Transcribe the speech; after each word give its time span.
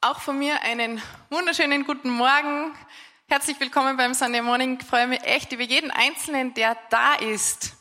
Auch 0.00 0.20
von 0.20 0.38
mir 0.38 0.62
einen 0.62 1.02
wunderschönen 1.28 1.84
guten 1.84 2.10
Morgen. 2.10 2.72
Herzlich 3.26 3.58
willkommen 3.58 3.96
beim 3.96 4.14
Sunday 4.14 4.42
Morning. 4.42 4.78
Ich 4.80 4.86
freue 4.86 5.08
mich 5.08 5.24
echt 5.24 5.50
über 5.50 5.64
jeden 5.64 5.90
Einzelnen, 5.90 6.54
der 6.54 6.76
da 6.88 7.14
ist. 7.14 7.72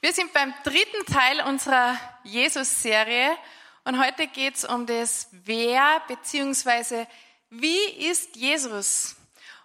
Wir 0.00 0.12
sind 0.12 0.32
beim 0.32 0.54
dritten 0.62 1.12
Teil 1.12 1.40
unserer 1.40 1.98
Jesus-Serie 2.22 3.36
und 3.82 3.98
heute 3.98 4.28
geht 4.28 4.54
es 4.54 4.64
um 4.64 4.86
das 4.86 5.26
Wer 5.32 6.00
bzw. 6.06 7.06
wie 7.50 7.84
ist 8.10 8.36
Jesus. 8.36 9.16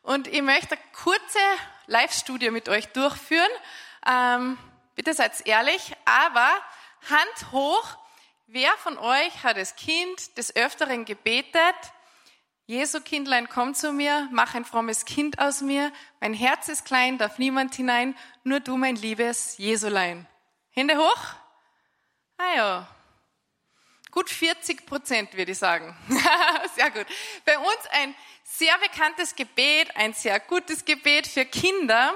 Und 0.01 0.27
ich 0.27 0.41
möchte 0.41 0.71
eine 0.71 0.83
kurze 1.03 1.39
Live-Studie 1.85 2.49
mit 2.49 2.67
euch 2.67 2.87
durchführen. 2.87 3.51
Ähm, 4.07 4.57
bitte 4.95 5.13
seid 5.13 5.45
ehrlich, 5.45 5.93
aber 6.05 6.49
Hand 7.11 7.51
hoch, 7.51 7.95
Wer 8.53 8.73
von 8.79 8.97
euch 8.97 9.45
hat 9.45 9.55
als 9.55 9.77
Kind 9.77 10.37
des 10.37 10.53
Öfteren 10.57 11.05
gebetet, 11.05 11.73
Jesu 12.65 12.99
Kindlein, 12.99 13.47
komm 13.47 13.73
zu 13.73 13.93
mir, 13.93 14.27
mach 14.33 14.55
ein 14.55 14.65
frommes 14.65 15.05
Kind 15.05 15.39
aus 15.39 15.61
mir, 15.61 15.89
mein 16.19 16.33
Herz 16.33 16.67
ist 16.67 16.83
klein, 16.83 17.17
darf 17.17 17.37
niemand 17.37 17.73
hinein, 17.75 18.13
nur 18.43 18.59
du, 18.59 18.75
mein 18.75 18.97
liebes 18.97 19.57
Jesulein. 19.57 20.27
Hände 20.71 20.97
hoch? 20.97 21.23
Ah 22.37 22.53
ja. 22.57 22.87
Gut 24.11 24.29
40 24.29 24.85
Prozent, 24.85 25.33
würde 25.37 25.53
ich 25.53 25.57
sagen. 25.57 25.95
sehr 26.75 26.91
gut. 26.91 27.05
Bei 27.45 27.57
uns 27.57 27.87
ein 27.91 28.13
sehr 28.43 28.77
bekanntes 28.79 29.33
Gebet, 29.33 29.95
ein 29.95 30.11
sehr 30.11 30.41
gutes 30.41 30.83
Gebet 30.83 31.25
für 31.25 31.45
Kinder. 31.45 32.13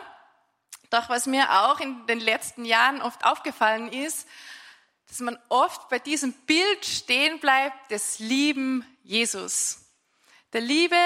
Doch 0.89 1.07
was 1.07 1.27
mir 1.27 1.49
auch 1.61 1.79
in 1.79 2.05
den 2.07 2.19
letzten 2.19 2.65
Jahren 2.65 3.01
oft 3.01 3.23
aufgefallen 3.23 3.89
ist, 3.89 4.27
dass 5.07 5.19
man 5.19 5.37
oft 5.49 5.89
bei 5.89 5.99
diesem 5.99 6.33
Bild 6.33 6.85
stehen 6.85 7.39
bleibt 7.39 7.91
des 7.91 8.19
lieben 8.19 8.85
Jesus. 9.03 9.85
Der 10.53 10.61
liebe, 10.61 10.97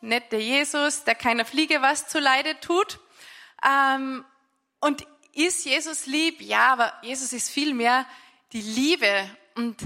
nette 0.00 0.36
Jesus, 0.36 1.04
der 1.04 1.14
keiner 1.14 1.44
Fliege 1.44 1.82
was 1.82 2.08
zu 2.08 2.18
Leide 2.18 2.58
tut. 2.60 3.00
Ähm, 3.66 4.24
und 4.80 5.06
ist 5.32 5.64
Jesus 5.64 6.06
lieb? 6.06 6.40
Ja, 6.40 6.72
aber 6.72 6.92
Jesus 7.02 7.32
ist 7.32 7.50
viel 7.50 7.74
mehr 7.74 8.06
die 8.52 8.60
Liebe. 8.60 9.28
Und 9.54 9.76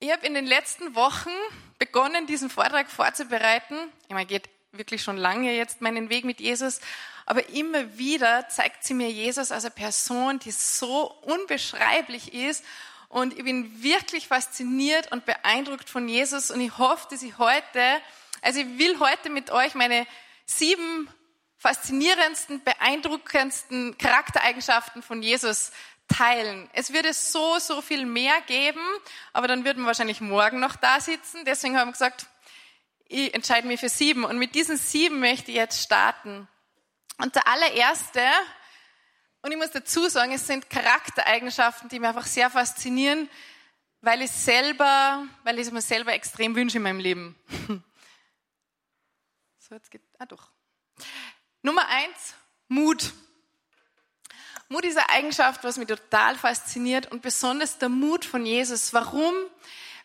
ich 0.00 0.10
habe 0.10 0.26
in 0.26 0.34
den 0.34 0.46
letzten 0.46 0.94
Wochen 0.94 1.30
begonnen, 1.78 2.26
diesen 2.26 2.50
Vortrag 2.50 2.90
vorzubereiten. 2.90 3.76
Ich 4.04 4.14
meine, 4.14 4.26
geht 4.26 4.48
wirklich 4.72 5.02
schon 5.02 5.16
lange 5.16 5.54
jetzt 5.54 5.80
meinen 5.80 6.08
Weg 6.08 6.24
mit 6.24 6.40
Jesus. 6.40 6.80
Aber 7.28 7.46
immer 7.50 7.98
wieder 7.98 8.48
zeigt 8.48 8.84
sie 8.84 8.94
mir 8.94 9.10
Jesus 9.10 9.52
als 9.52 9.66
eine 9.66 9.74
Person, 9.74 10.38
die 10.38 10.50
so 10.50 11.12
unbeschreiblich 11.26 12.32
ist. 12.32 12.64
Und 13.10 13.36
ich 13.36 13.44
bin 13.44 13.82
wirklich 13.82 14.28
fasziniert 14.28 15.12
und 15.12 15.26
beeindruckt 15.26 15.90
von 15.90 16.08
Jesus. 16.08 16.50
Und 16.50 16.62
ich 16.62 16.78
hoffe, 16.78 17.06
dass 17.10 17.22
ich 17.22 17.36
heute, 17.36 18.00
also 18.40 18.60
ich 18.60 18.78
will 18.78 18.98
heute 18.98 19.28
mit 19.28 19.50
euch 19.50 19.74
meine 19.74 20.06
sieben 20.46 21.06
faszinierendsten, 21.58 22.64
beeindruckendsten 22.64 23.98
Charaktereigenschaften 23.98 25.02
von 25.02 25.22
Jesus 25.22 25.70
teilen. 26.08 26.70
Es 26.72 26.94
würde 26.94 27.12
so, 27.12 27.58
so 27.58 27.82
viel 27.82 28.06
mehr 28.06 28.40
geben, 28.46 28.80
aber 29.34 29.48
dann 29.48 29.66
würden 29.66 29.82
wir 29.82 29.88
wahrscheinlich 29.88 30.22
morgen 30.22 30.60
noch 30.60 30.76
da 30.76 30.98
sitzen. 30.98 31.44
Deswegen 31.44 31.76
haben 31.76 31.88
wir 31.88 31.92
gesagt, 31.92 32.24
ich 33.06 33.34
entscheide 33.34 33.66
mich 33.66 33.80
für 33.80 33.90
sieben. 33.90 34.24
Und 34.24 34.38
mit 34.38 34.54
diesen 34.54 34.78
sieben 34.78 35.20
möchte 35.20 35.50
ich 35.50 35.58
jetzt 35.58 35.82
starten. 35.82 36.48
Und 37.18 37.34
der 37.34 37.46
allererste, 37.48 38.24
und 39.42 39.50
ich 39.50 39.58
muss 39.58 39.70
dazu 39.70 40.08
sagen, 40.08 40.32
es 40.32 40.46
sind 40.46 40.70
Charaktereigenschaften, 40.70 41.88
die 41.88 41.98
mich 41.98 42.08
einfach 42.08 42.26
sehr 42.26 42.48
faszinieren, 42.48 43.28
weil 44.00 44.22
ich 44.22 44.30
selber, 44.30 45.26
weil 45.42 45.58
ich 45.58 45.66
es 45.66 45.72
mir 45.72 45.82
selber 45.82 46.12
extrem 46.12 46.54
wünsche 46.54 46.76
in 46.78 46.82
meinem 46.84 47.00
Leben. 47.00 47.36
So, 49.60 49.74
jetzt 49.74 49.90
geht, 49.90 50.00
ah 50.18 50.24
doch. 50.24 50.50
Nummer 51.60 51.86
eins, 51.88 52.34
Mut. 52.68 53.12
Mut 54.70 54.84
ist 54.86 54.96
eine 54.96 55.10
Eigenschaft, 55.10 55.62
was 55.62 55.76
mich 55.76 55.88
total 55.88 56.38
fasziniert 56.38 57.12
und 57.12 57.20
besonders 57.20 57.76
der 57.76 57.90
Mut 57.90 58.24
von 58.24 58.46
Jesus. 58.46 58.94
Warum? 58.94 59.34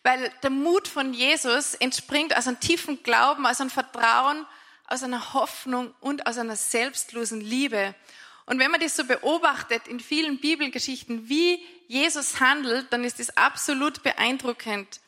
Weil 0.02 0.30
der 0.42 0.50
Mut 0.50 0.86
von 0.86 1.14
Jesus 1.14 1.74
entspringt 1.74 2.36
aus 2.36 2.46
einem 2.46 2.60
tiefen 2.60 3.02
Glauben, 3.02 3.46
aus 3.46 3.62
einem 3.62 3.70
Vertrauen 3.70 4.44
aus 4.86 5.02
einer 5.02 5.34
Hoffnung 5.34 5.94
und 6.00 6.26
aus 6.26 6.38
einer 6.38 6.56
selbstlosen 6.56 7.40
Liebe. 7.40 7.94
Und 8.46 8.58
wenn 8.58 8.70
man 8.70 8.80
das 8.80 8.96
so 8.96 9.04
beobachtet 9.04 9.88
in 9.88 10.00
vielen 10.00 10.38
Bibelgeschichten, 10.38 11.28
wie 11.28 11.64
Jesus 11.88 12.40
handelt, 12.40 12.92
dann 12.92 13.04
ist 13.04 13.18
das 13.18 13.36
absolut 13.36 14.02
beeindruckend. 14.02 15.00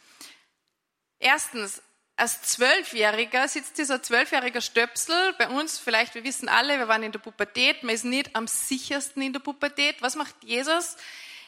Erstens, 1.18 1.82
als 2.16 2.40
Zwölfjähriger 2.42 3.46
sitzt 3.46 3.76
dieser 3.76 4.02
zwölfjährige 4.02 4.62
Stöpsel 4.62 5.34
bei 5.38 5.48
uns, 5.48 5.78
vielleicht, 5.78 6.14
wir 6.14 6.24
wissen 6.24 6.48
alle, 6.48 6.78
wir 6.78 6.88
waren 6.88 7.02
in 7.02 7.12
der 7.12 7.18
Pubertät, 7.18 7.82
man 7.82 7.94
ist 7.94 8.04
nicht 8.04 8.34
am 8.34 8.46
sichersten 8.46 9.22
in 9.22 9.34
der 9.34 9.40
Pubertät. 9.40 10.00
Was 10.00 10.16
macht 10.16 10.34
Jesus? 10.42 10.96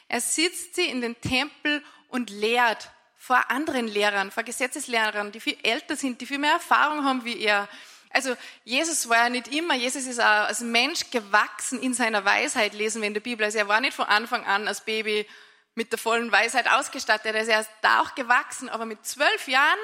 Er 0.07 0.21
sitzt 0.21 0.75
sie 0.75 0.85
in 0.85 1.01
den 1.01 1.19
Tempel 1.21 1.83
und 2.09 2.29
lehrt 2.29 2.91
vor 3.15 3.49
anderen 3.49 3.87
Lehrern, 3.87 4.31
vor 4.31 4.43
Gesetzeslehrern, 4.43 5.31
die 5.31 5.39
viel 5.39 5.57
älter 5.63 5.95
sind, 5.95 6.21
die 6.21 6.25
viel 6.25 6.39
mehr 6.39 6.53
Erfahrung 6.53 7.03
haben 7.03 7.25
wie 7.25 7.39
er. 7.39 7.67
Also 8.09 8.35
Jesus 8.63 9.07
war 9.07 9.17
ja 9.17 9.29
nicht 9.29 9.47
immer, 9.49 9.75
Jesus 9.75 10.05
ist 10.05 10.19
auch 10.19 10.47
als 10.47 10.61
Mensch 10.61 11.11
gewachsen 11.11 11.79
in 11.81 11.93
seiner 11.93 12.25
Weisheit, 12.25 12.73
lesen 12.73 13.01
wir 13.01 13.07
in 13.07 13.13
der 13.13 13.21
Bibel. 13.21 13.45
Also 13.45 13.59
er 13.59 13.67
war 13.67 13.81
nicht 13.81 13.93
von 13.93 14.05
Anfang 14.05 14.45
an 14.45 14.67
als 14.67 14.81
Baby 14.81 15.27
mit 15.75 15.91
der 15.91 15.99
vollen 15.99 16.31
Weisheit 16.31 16.67
ausgestattet. 16.69 17.35
Er 17.35 17.41
ist 17.41 17.47
erst 17.47 17.71
da 17.81 18.01
auch 18.01 18.15
gewachsen, 18.15 18.67
aber 18.67 18.85
mit 18.85 19.05
zwölf 19.05 19.47
Jahren, 19.47 19.79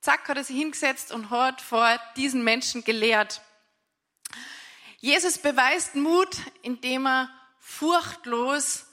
zack, 0.00 0.28
hat 0.28 0.36
er 0.36 0.44
sich 0.44 0.56
hingesetzt 0.56 1.12
und 1.12 1.30
hat 1.30 1.60
vor 1.60 2.00
diesen 2.16 2.44
Menschen 2.44 2.84
gelehrt. 2.84 3.42
Jesus 4.98 5.38
beweist 5.38 5.94
Mut, 5.96 6.36
indem 6.62 7.06
er 7.06 7.30
furchtlos 7.58 8.86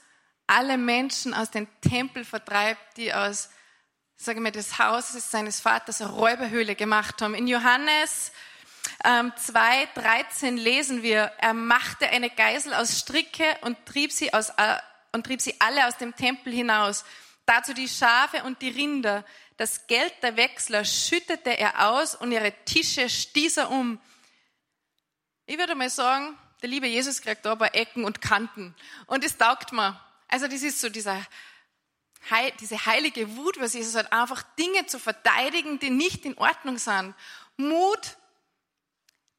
alle 0.46 0.78
Menschen 0.78 1.34
aus 1.34 1.50
dem 1.50 1.68
Tempel 1.80 2.24
vertreibt, 2.24 2.96
die 2.96 3.12
aus, 3.12 3.50
sagen 4.16 4.42
wir, 4.42 4.50
des 4.50 4.78
Hauses 4.78 5.30
seines 5.30 5.60
Vaters 5.60 6.00
eine 6.00 6.10
Räuberhöhle 6.10 6.74
gemacht 6.74 7.20
haben. 7.22 7.34
In 7.34 7.46
Johannes 7.46 8.32
ähm, 9.04 9.32
2,13 9.32 10.56
lesen 10.56 11.02
wir, 11.02 11.32
er 11.38 11.54
machte 11.54 12.08
eine 12.08 12.30
Geisel 12.30 12.74
aus 12.74 12.98
Stricke 12.98 13.44
und 13.62 13.76
trieb, 13.86 14.12
sie 14.12 14.32
aus, 14.32 14.50
äh, 14.50 14.76
und 15.12 15.24
trieb 15.24 15.40
sie 15.40 15.60
alle 15.60 15.86
aus 15.86 15.96
dem 15.96 16.14
Tempel 16.14 16.52
hinaus. 16.52 17.04
Dazu 17.46 17.72
die 17.72 17.88
Schafe 17.88 18.42
und 18.44 18.60
die 18.60 18.70
Rinder. 18.70 19.24
Das 19.56 19.86
Geld 19.86 20.12
der 20.22 20.36
Wechsler 20.36 20.84
schüttete 20.84 21.58
er 21.58 21.88
aus 21.90 22.14
und 22.14 22.30
ihre 22.30 22.52
Tische 22.64 23.08
stieß 23.08 23.56
er 23.56 23.70
um. 23.70 23.98
Ich 25.46 25.58
würde 25.58 25.74
mal 25.74 25.88
sagen, 25.88 26.36
der 26.60 26.68
liebe 26.68 26.86
Jesus 26.86 27.22
kriegt 27.22 27.46
da 27.46 27.52
aber 27.52 27.74
Ecken 27.74 28.04
und 28.04 28.20
Kanten. 28.20 28.74
Und 29.06 29.24
es 29.24 29.38
taugt 29.38 29.72
mir. 29.72 29.98
Also 30.28 30.46
das 30.46 30.62
ist 30.62 30.80
so 30.80 30.90
dieser, 30.90 31.24
diese 32.60 32.84
heilige 32.84 33.34
Wut, 33.36 33.58
was 33.58 33.72
Jesus 33.72 33.94
hat, 33.94 34.12
einfach 34.12 34.42
Dinge 34.58 34.84
zu 34.86 34.98
verteidigen, 34.98 35.78
die 35.78 35.90
nicht 35.90 36.26
in 36.26 36.36
Ordnung 36.36 36.76
sind. 36.76 37.14
Mut 37.56 38.17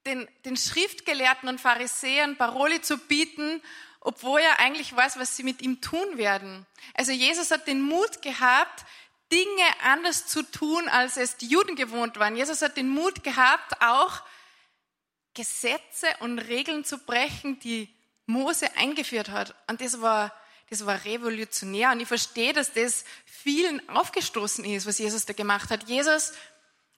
den, 0.10 0.28
den 0.44 0.58
Schriftgelehrten 0.58 1.48
und 1.48 1.62
Pharisäern 1.62 2.36
Paroli 2.36 2.82
zu 2.82 2.98
bieten, 2.98 3.62
obwohl 4.02 4.40
er 4.40 4.60
eigentlich 4.60 4.96
weiß, 4.96 5.20
was 5.20 5.36
sie 5.36 5.44
mit 5.44 5.62
ihm 5.62 5.82
tun 5.82 6.18
werden. 6.18 6.66
Also 6.96 7.12
Jesus 7.12 7.52
hat 7.52 7.68
den 7.68 7.82
Mut 7.82 8.22
gehabt, 8.22 8.86
Dinge 9.32 9.64
anders 9.84 10.26
zu 10.26 10.42
tun, 10.42 10.88
als 10.90 11.18
es 11.18 11.38
die 11.38 11.48
Juden 11.48 11.76
gewohnt 11.76 12.18
waren. 12.20 12.36
Jesus 12.36 12.62
hat 12.62 12.78
den 12.78 12.90
Mut 12.90 13.24
gehabt, 13.24 13.82
auch 13.82 14.24
Gesetze 15.36 16.08
und 16.20 16.40
Regeln 16.40 16.84
zu 16.84 16.98
brechen, 16.98 17.60
die 17.60 17.94
Mose 18.26 18.76
eingeführt 18.76 19.30
hat. 19.30 19.54
Und 19.68 19.82
das 19.82 20.02
war, 20.02 20.34
das 20.70 20.86
war 20.86 21.06
revolutionär. 21.06 21.92
Und 21.92 22.00
ich 22.00 22.08
verstehe, 22.08 22.54
dass 22.54 22.74
das 22.74 23.06
vielen 23.26 23.88
aufgestoßen 23.90 24.66
ist, 24.66 24.88
was 24.88 24.98
Jesus 24.98 25.26
da 25.26 25.34
gemacht 25.34 25.70
hat. 25.70 25.88
Jesus 25.88 26.34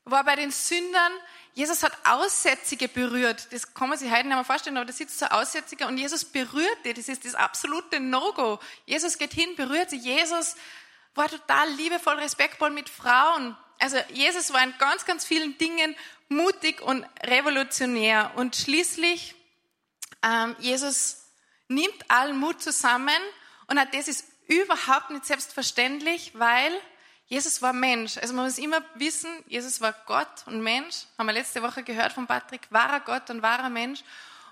war 0.06 0.23
bei 0.23 0.35
den 0.35 0.52
Sündern, 0.52 1.11
Jesus 1.53 1.84
hat 1.84 1.91
Aussätzige 2.05 2.87
berührt. 2.87 3.47
Das 3.52 3.73
kann 3.73 3.90
man 3.90 3.97
sich 3.97 4.09
heute 4.09 4.28
nicht 4.28 4.35
mehr 4.35 4.43
vorstellen, 4.43 4.78
aber 4.78 4.85
da 4.85 4.93
sitzt 4.93 5.20
so 5.20 5.25
ein 5.25 5.31
Aussätziger 5.31 5.87
und 5.87 5.97
Jesus 5.97 6.23
berührt 6.23 6.78
die. 6.85 6.93
Das 6.93 7.09
ist 7.09 7.25
das 7.25 7.35
absolute 7.35 7.99
No-Go. 7.99 8.59
Jesus 8.85 9.17
geht 9.17 9.34
hin, 9.34 9.55
berührt 9.55 9.90
sie. 9.90 9.97
Jesus 9.97 10.55
war 11.14 11.28
total 11.28 11.70
liebevoll, 11.72 12.16
respektvoll 12.16 12.70
mit 12.70 12.90
Frauen. 12.90 13.58
Also 13.79 13.97
Jesus 14.09 14.53
war 14.53 14.64
in 14.64 14.73
ganz, 14.78 15.05
ganz 15.05 15.25
vielen 15.25 15.58
Dingen 15.58 15.96
mutig 16.29 16.81
und 16.81 17.05
revolutionär. 17.23 18.31
Und 18.35 18.55
schließlich, 18.55 19.35
ähm, 20.23 20.55
Jesus 20.59 21.25
nimmt 21.67 22.09
allen 22.09 22.37
Mut 22.37 22.61
zusammen 22.61 23.09
und 23.67 23.79
das 23.93 24.08
ist 24.08 24.25
überhaupt 24.47 25.09
nicht 25.09 25.25
selbstverständlich, 25.25 26.31
weil 26.35 26.72
Jesus 27.31 27.61
war 27.61 27.72
Mensch. 27.72 28.17
Also 28.17 28.33
man 28.33 28.43
muss 28.43 28.57
immer 28.57 28.83
wissen, 28.95 29.29
Jesus 29.47 29.79
war 29.79 29.93
Gott 30.05 30.45
und 30.47 30.61
Mensch. 30.61 31.05
Haben 31.17 31.28
wir 31.28 31.33
letzte 31.33 31.63
Woche 31.63 31.81
gehört 31.81 32.11
von 32.11 32.28
Patrick. 32.28 32.67
Wahrer 32.72 32.99
Gott 32.99 33.29
und 33.29 33.41
wahrer 33.41 33.69
Mensch. 33.69 34.03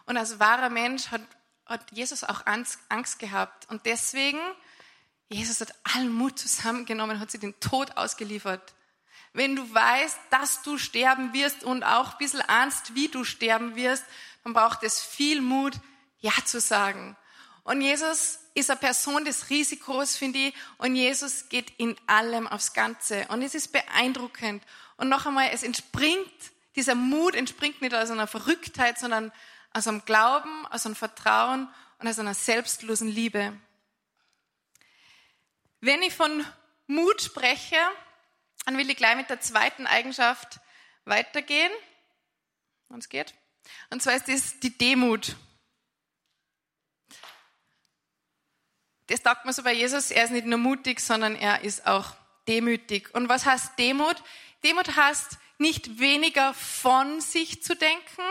Und 0.06 0.16
als 0.16 0.40
wahrer 0.40 0.70
Mensch 0.70 1.08
hat, 1.12 1.20
hat 1.66 1.82
Jesus 1.92 2.24
auch 2.24 2.46
Angst 2.46 3.20
gehabt. 3.20 3.70
Und 3.70 3.86
deswegen, 3.86 4.40
Jesus 5.28 5.60
hat 5.60 5.74
allen 5.94 6.14
Mut 6.14 6.40
zusammengenommen, 6.40 7.20
hat 7.20 7.32
sie 7.32 7.38
den 7.38 7.60
Tod 7.60 7.98
ausgeliefert. 7.98 8.74
Wenn 9.34 9.58
du 9.58 9.74
weißt, 9.74 10.18
dass 10.30 10.62
du 10.62 10.78
sterben 10.78 11.34
wirst 11.34 11.66
und 11.66 11.84
auch 11.84 12.14
ein 12.14 12.18
bisschen 12.18 12.42
ahnst, 12.44 12.96
wie 12.96 13.10
du 13.10 13.26
sterben 13.26 13.76
wirst, 13.76 14.06
dann 14.46 14.54
braucht 14.54 14.84
es 14.84 15.02
viel 15.02 15.42
Mut, 15.42 15.74
Ja 16.22 16.32
zu 16.46 16.62
sagen. 16.62 17.18
Und 17.70 17.82
Jesus 17.82 18.40
ist 18.56 18.72
eine 18.72 18.80
Person 18.80 19.26
des 19.26 19.52
Risikos, 19.52 20.16
finde 20.16 20.40
ich. 20.40 20.56
Und 20.80 20.96
Jesus 20.96 21.50
geht 21.50 21.70
in 21.78 21.96
allem 22.08 22.48
aufs 22.48 22.74
Ganze. 22.74 23.28
Und 23.28 23.44
es 23.44 23.54
ist 23.54 23.72
beeindruckend. 23.72 24.64
Und 24.98 25.08
noch 25.08 25.28
einmal, 25.28 25.52
es 25.54 25.62
entspringt, 25.62 26.34
dieser 26.76 26.96
Mut 26.96 27.36
entspringt 27.36 27.80
nicht 27.84 27.94
aus 27.94 28.10
einer 28.10 28.26
Verrücktheit, 28.26 28.98
sondern 28.98 29.32
aus 29.72 29.88
einem 29.88 30.04
Glauben, 30.04 30.66
aus 30.72 30.88
einem 30.88 30.96
Vertrauen 30.96 31.70
und 32.00 32.08
aus 32.08 32.18
einer 32.18 32.34
selbstlosen 32.34 33.08
Liebe. 33.08 33.56
Wenn 35.80 36.02
ich 36.02 36.16
von 36.16 36.44
Mut 36.88 37.22
spreche, 37.22 37.78
dann 38.66 38.80
will 38.80 38.90
ich 38.90 38.98
gleich 38.98 39.16
mit 39.16 39.30
der 39.30 39.42
zweiten 39.42 39.86
Eigenschaft 39.86 40.60
weitergehen. 41.06 41.72
Es 42.98 43.10
geht. 43.10 43.36
Und 43.92 44.02
zwar 44.02 44.16
ist 44.16 44.28
das 44.28 44.60
die 44.60 44.76
Demut. 44.76 45.36
Das 49.10 49.22
sagt 49.24 49.46
man 49.46 49.54
so 49.54 49.64
bei 49.64 49.74
Jesus, 49.74 50.12
er 50.12 50.24
ist 50.24 50.32
nicht 50.32 50.46
nur 50.46 50.60
mutig, 50.60 51.00
sondern 51.00 51.36
er 51.36 51.64
ist 51.64 51.88
auch 51.88 52.14
demütig. 52.48 53.14
Und 53.14 53.28
was 53.28 53.46
heißt 53.46 53.78
Demut? 53.80 54.16
Demut 54.64 54.96
heißt 54.96 55.40
nicht 55.58 56.00
weniger 56.00 56.54
von 56.54 57.20
sich 57.20 57.64
zu 57.64 57.76
denken, 57.76 58.24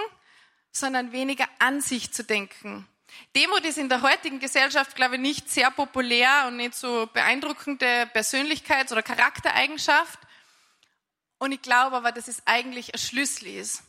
sondern 0.70 1.10
weniger 1.12 1.48
an 1.58 1.80
sich 1.80 2.12
zu 2.12 2.22
denken. 2.22 2.86
Demut 3.34 3.64
ist 3.64 3.78
in 3.78 3.88
der 3.88 4.02
heutigen 4.02 4.38
Gesellschaft, 4.38 4.94
glaube 4.94 5.16
ich, 5.16 5.20
nicht 5.20 5.50
sehr 5.50 5.70
populär 5.72 6.44
und 6.46 6.56
nicht 6.56 6.74
so 6.74 7.08
beeindruckende 7.12 8.08
Persönlichkeits- 8.14 8.92
oder 8.92 9.02
Charaktereigenschaft. 9.02 10.18
Und 11.38 11.52
ich 11.52 11.62
glaube 11.62 11.96
aber, 11.96 12.12
dass 12.12 12.28
es 12.28 12.42
eigentlich 12.46 12.94
ein 12.94 13.00
Schlüssel 13.00 13.48
ist. 13.48 13.82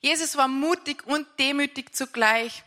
Jesus 0.00 0.36
war 0.36 0.48
mutig 0.48 1.06
und 1.06 1.26
demütig 1.38 1.94
zugleich. 1.94 2.62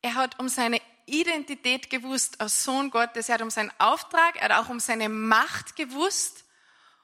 Er 0.00 0.14
hat 0.14 0.38
um 0.40 0.48
seine 0.48 0.80
Identität 1.06 1.90
gewusst 1.90 2.40
als 2.40 2.64
Sohn 2.64 2.90
Gottes, 2.90 3.28
er 3.28 3.34
hat 3.34 3.42
um 3.42 3.50
seinen 3.50 3.72
Auftrag, 3.78 4.36
er 4.36 4.48
hat 4.48 4.64
auch 4.64 4.68
um 4.68 4.80
seine 4.80 5.08
Macht 5.08 5.76
gewusst. 5.76 6.44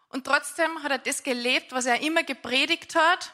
Und 0.09 0.25
trotzdem 0.25 0.83
hat 0.83 0.91
er 0.91 0.99
das 0.99 1.23
gelebt, 1.23 1.73
was 1.73 1.87
er 1.87 2.01
immer 2.01 2.23
gepredigt 2.23 2.95
hat. 2.95 3.33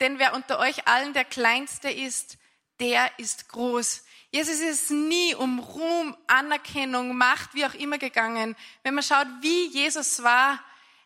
Denn 0.00 0.18
wer 0.18 0.34
unter 0.34 0.58
euch 0.58 0.86
allen 0.86 1.14
der 1.14 1.24
Kleinste 1.24 1.90
ist, 1.90 2.36
der 2.80 3.18
ist 3.18 3.48
groß. 3.48 4.04
Jesus 4.30 4.60
ist 4.60 4.90
nie 4.90 5.34
um 5.34 5.58
Ruhm, 5.58 6.16
Anerkennung, 6.26 7.16
Macht, 7.16 7.54
wie 7.54 7.64
auch 7.64 7.74
immer 7.74 7.96
gegangen. 7.96 8.54
Wenn 8.82 8.94
man 8.94 9.02
schaut, 9.02 9.28
wie 9.40 9.68
Jesus 9.68 10.22
war, 10.22 10.62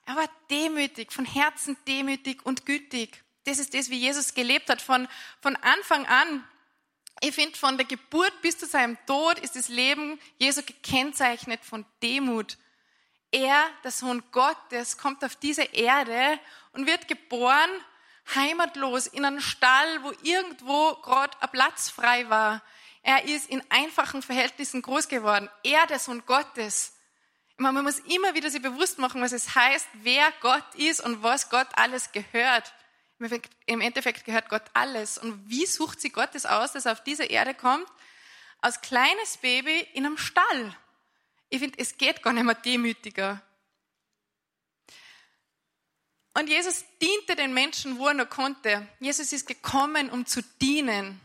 er 0.06 0.17
war 0.17 0.29
demütig, 0.50 1.12
von 1.12 1.25
Herzen 1.25 1.76
demütig 1.87 2.44
und 2.44 2.67
gütig. 2.67 3.23
Das 3.44 3.59
ist 3.59 3.75
das, 3.75 3.91
wie 3.91 3.99
Jesus 3.99 4.35
gelebt 4.35 4.69
hat, 4.69 4.83
von, 4.83 5.06
von 5.41 5.55
Anfang 5.56 6.06
an. 6.06 6.44
Ich 7.21 7.35
finde, 7.35 7.57
von 7.57 7.77
der 7.77 7.87
Geburt 7.87 8.41
bis 8.41 8.59
zu 8.59 8.67
seinem 8.67 8.97
Tod 9.07 9.39
ist 9.41 9.55
das 9.55 9.69
Leben 9.69 10.19
Jesu 10.39 10.63
gekennzeichnet 10.63 11.63
von 11.63 11.85
Demut. 12.03 12.57
Er, 13.31 13.67
der 13.85 13.91
Sohn 13.91 14.23
Gottes, 14.33 14.97
kommt 14.97 15.23
auf 15.23 15.37
diese 15.37 15.63
Erde 15.63 16.41
und 16.73 16.87
wird 16.87 17.09
geboren 17.09 17.71
heimatlos 18.35 19.07
in 19.07 19.25
einem 19.25 19.41
Stall, 19.41 20.03
wo 20.03 20.13
irgendwo 20.23 20.95
gerade 20.97 21.37
ein 21.41 21.51
Platz 21.51 21.91
frei 21.91 22.29
war. 22.31 22.63
Er 23.03 23.25
ist 23.25 23.51
in 23.51 23.63
einfachen 23.71 24.23
Verhältnissen 24.23 24.81
groß 24.81 25.09
geworden. 25.09 25.49
Er, 25.63 25.87
der 25.87 25.99
Sohn 25.99 26.25
Gottes. 26.25 26.95
Man 27.59 27.83
muss 27.83 27.99
immer 27.99 28.35
wieder 28.35 28.51
sich 28.51 28.63
bewusst 28.63 28.99
machen, 28.99 29.21
was 29.21 29.33
es 29.33 29.55
heißt, 29.55 29.87
wer 29.93 30.33
Gott 30.41 30.75
ist 30.75 31.01
und 31.01 31.23
was 31.23 31.51
Gott 31.51 31.69
alles 31.75 32.13
gehört. 32.13 32.73
Im 33.67 33.81
Endeffekt 33.83 34.25
gehört 34.25 34.49
Gott 34.49 34.65
alles. 34.73 35.19
Und 35.19 35.49
wie 35.49 35.67
sucht 35.67 36.01
sie 36.01 36.11
Gott 36.11 36.35
es 36.35 36.47
aus, 36.47 36.73
dass 36.73 36.87
er 36.87 36.93
auf 36.93 37.05
diese 37.05 37.25
Erde 37.25 37.55
kommt? 37.55 37.87
Als 38.61 38.81
kleines 38.81 39.37
Baby 39.37 39.87
in 39.93 40.07
einem 40.07 40.17
Stall. 40.19 40.77
Ich 41.51 41.61
finde, 41.61 41.79
es 41.79 41.99
geht 41.99 42.23
gar 42.23 42.33
nicht 42.33 42.45
mehr 42.45 42.55
demütiger. 42.55 43.43
Und 46.33 46.49
Jesus 46.49 46.85
diente 47.03 47.37
den 47.37 47.53
Menschen, 47.53 47.99
wo 47.99 48.09
er 48.09 48.15
nur 48.15 48.27
konnte. 48.27 48.87
Jesus 49.01 49.33
ist 49.33 49.47
gekommen, 49.47 50.11
um 50.11 50.25
zu 50.27 50.43
dienen. 50.61 51.21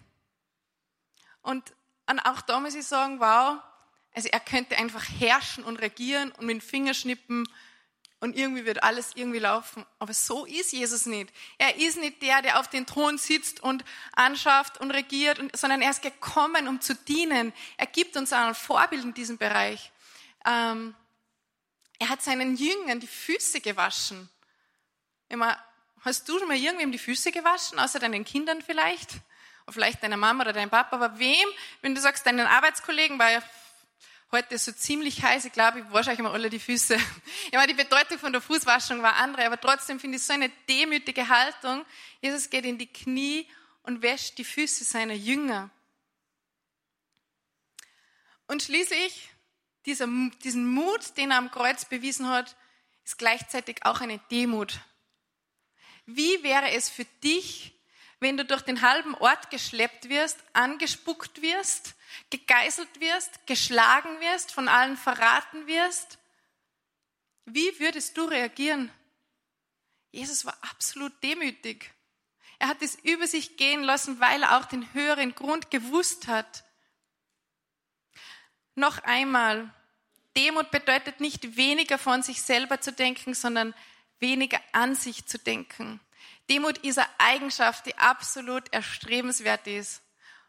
Und 1.44 1.74
auch 2.24 2.42
da 2.42 2.60
muss 2.60 2.76
ich 2.76 2.86
sagen, 2.86 3.20
wow, 3.20 3.60
also 4.14 4.30
er 4.30 4.40
könnte 4.40 4.78
einfach 4.78 5.06
herrschen 5.20 5.64
und 5.64 5.78
regieren 5.78 6.32
und 6.32 6.48
mit 6.48 6.64
Fingerschnippen 6.64 7.48
und 8.26 8.36
irgendwie 8.36 8.66
wird 8.66 8.84
alles 8.84 9.12
irgendwie 9.16 9.40
laufen. 9.40 9.86
Aber 10.00 10.14
so 10.14 10.46
ist 10.46 10.74
Jesus 10.74 11.06
nicht. 11.06 11.32
Er 11.60 11.78
ist 11.78 11.98
nicht 11.98 12.22
der, 12.24 12.42
der 12.42 12.60
auf 12.60 12.68
den 12.68 12.88
Thron 12.88 13.20
sitzt 13.20 13.62
und 13.62 13.86
anschafft 14.14 14.80
und 14.82 14.90
regiert, 14.92 15.40
sondern 15.56 15.82
er 15.82 15.92
ist 15.92 16.02
gekommen, 16.02 16.68
um 16.68 16.82
zu 16.82 16.96
dienen. 16.96 17.54
Er 17.78 17.86
gibt 17.86 18.18
uns 18.18 18.34
auch 18.34 18.40
ein 18.40 18.56
Vorbild 18.56 19.04
in 19.04 19.14
diesem 19.14 19.38
Bereich. 19.38 19.92
Ähm, 20.44 20.96
er 22.00 22.10
hat 22.10 22.24
seinen 22.24 22.58
Jüngern 22.58 23.00
die 23.00 23.08
Füße 23.08 23.62
gewaschen. 23.62 24.28
Immer, 25.30 25.58
hast 26.02 26.28
du 26.28 26.40
schon 26.40 26.48
mal 26.48 26.58
irgendwem 26.58 26.92
die 26.92 26.98
Füße 26.98 27.32
gewaschen, 27.32 27.78
außer 27.78 28.00
deinen 28.00 28.26
Kindern 28.26 28.64
vielleicht? 28.64 29.12
Oder 29.66 29.74
vielleicht 29.74 30.02
deiner 30.02 30.18
Mama 30.18 30.44
oder 30.44 30.54
deinem 30.54 30.72
Papa, 30.72 30.96
aber 30.96 31.20
wem? 31.20 31.48
Wenn 31.82 31.94
du 31.94 32.02
sagst, 32.02 32.26
deinen 32.26 32.48
Arbeitskollegen, 32.48 33.20
weil 33.20 33.44
heute 34.32 34.58
so 34.58 34.72
ziemlich 34.72 35.24
heiß, 35.24 35.46
ich 35.46 35.54
glaube, 35.54 35.80
ich 35.80 35.86
wasche 35.92 36.12
euch 36.12 36.20
immer 36.20 36.34
alle 36.34 36.50
die 36.50 36.60
Füße. 36.60 36.98
Ich 37.48 37.54
meine, 37.54 37.68
die 37.68 37.82
Bedeutung 37.82 38.20
von 38.20 38.32
der 38.32 38.42
Fußwaschung 38.42 39.02
war 39.02 39.16
andere, 39.16 39.46
aber 39.46 39.60
trotzdem 39.60 40.00
finde 40.00 40.18
ich 40.18 40.24
so 40.24 40.34
eine 40.34 40.50
demütige 40.68 41.30
Haltung. 41.30 41.86
Jesus 42.22 42.50
geht 42.50 42.66
in 42.66 42.78
die 42.78 42.92
Knie 42.92 43.48
und 43.84 44.02
wäscht 44.02 44.38
die 44.38 44.44
Füße 44.44 44.84
seiner 44.84 45.14
Jünger. 45.14 45.70
Und 48.48 48.64
schließlich, 48.64 49.30
dieser, 49.86 50.08
diesen 50.44 50.68
Mut, 50.68 51.18
den 51.18 51.32
er 51.32 51.38
am 51.38 51.52
Kreuz 51.52 51.86
bewiesen 51.86 52.28
hat, 52.28 52.56
ist 53.04 53.18
gleichzeitig 53.18 53.86
auch 53.86 54.02
eine 54.02 54.20
Demut 54.32 54.80
wie 56.06 56.44
wäre 56.44 56.72
es 56.72 56.90
für 56.90 57.06
dich, 57.24 57.74
wenn 58.20 58.38
du 58.38 58.46
durch 58.46 58.62
den 58.62 58.82
halben 58.82 59.16
Ort 59.16 59.50
geschleppt 59.50 60.10
wirst, 60.10 60.40
angespuckt 60.54 61.42
wirst, 61.42 61.96
gegeißelt 62.30 63.00
wirst, 63.00 63.46
geschlagen 63.46 64.20
wirst, 64.20 64.52
von 64.52 64.68
allen 64.68 64.98
verraten 64.98 65.68
wirst? 65.68 66.18
Wie 67.46 67.80
würdest 67.80 68.18
du 68.18 68.26
reagieren? 68.26 68.92
Jesus 70.12 70.46
war 70.46 70.58
absolut 70.62 71.12
demütig. 71.22 71.92
Er 72.58 72.68
hat 72.70 72.82
es 72.82 72.96
über 72.96 73.28
sich 73.28 73.58
gehen 73.58 73.84
lassen, 73.84 74.20
weil 74.20 74.44
er 74.44 74.58
auch 74.58 74.66
den 74.66 74.94
höheren 74.94 75.36
Grund 75.36 75.70
gewusst 75.72 76.28
hat. 76.28 76.64
Noch 78.76 79.00
einmal, 79.04 79.74
Demut 80.38 80.72
bedeutet 80.72 81.20
nicht 81.20 81.56
weniger 81.58 81.98
von 81.98 82.24
sich 82.24 82.42
selber 82.42 82.82
zu 82.82 82.92
denken, 82.92 83.34
sondern 83.34 83.74
weniger 84.20 84.60
an 84.72 84.96
sich 84.96 85.26
zu 85.26 85.38
denken. 85.38 86.00
Demut 86.50 86.78
ist 86.80 87.00
eine 87.00 87.10
Eigenschaft, 87.18 87.86
die 87.86 87.98
absolut 87.98 88.72
erstrebenswert 88.72 89.68
ist. 89.68 90.02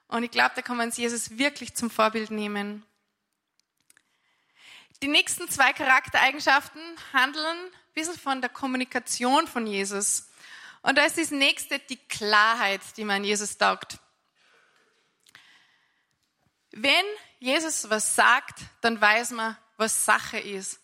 Und 0.09 0.23
ich 0.23 0.31
glaube, 0.31 0.53
da 0.55 0.62
kann 0.62 0.76
man 0.76 0.91
Jesus 0.91 1.38
wirklich 1.38 1.75
zum 1.75 1.91
Vorbild 1.91 2.31
nehmen. 2.31 2.85
Die 5.03 5.09
nächsten 5.09 5.49
zwei 5.49 5.73
Charaktereigenschaften 5.73 6.81
handeln 7.12 7.45
ein 7.47 7.71
bisschen 7.95 8.19
von 8.19 8.41
der 8.41 8.50
Kommunikation 8.50 9.47
von 9.47 9.67
Jesus. 9.67 10.29
Und 10.83 10.97
da 10.97 11.05
ist 11.05 11.19
das 11.19 11.31
nächste 11.31 11.79
die 11.79 11.97
Klarheit, 11.97 12.81
die 12.97 13.05
man 13.05 13.25
Jesus 13.25 13.59
taugt. 13.59 13.99
Wenn 16.71 17.05
Jesus 17.38 17.91
was 17.91 18.15
sagt, 18.15 18.61
dann 18.81 19.00
weiß 19.00 19.31
man, 19.31 19.57
was 19.76 20.05
Sache 20.05 20.38
ist 20.38 20.81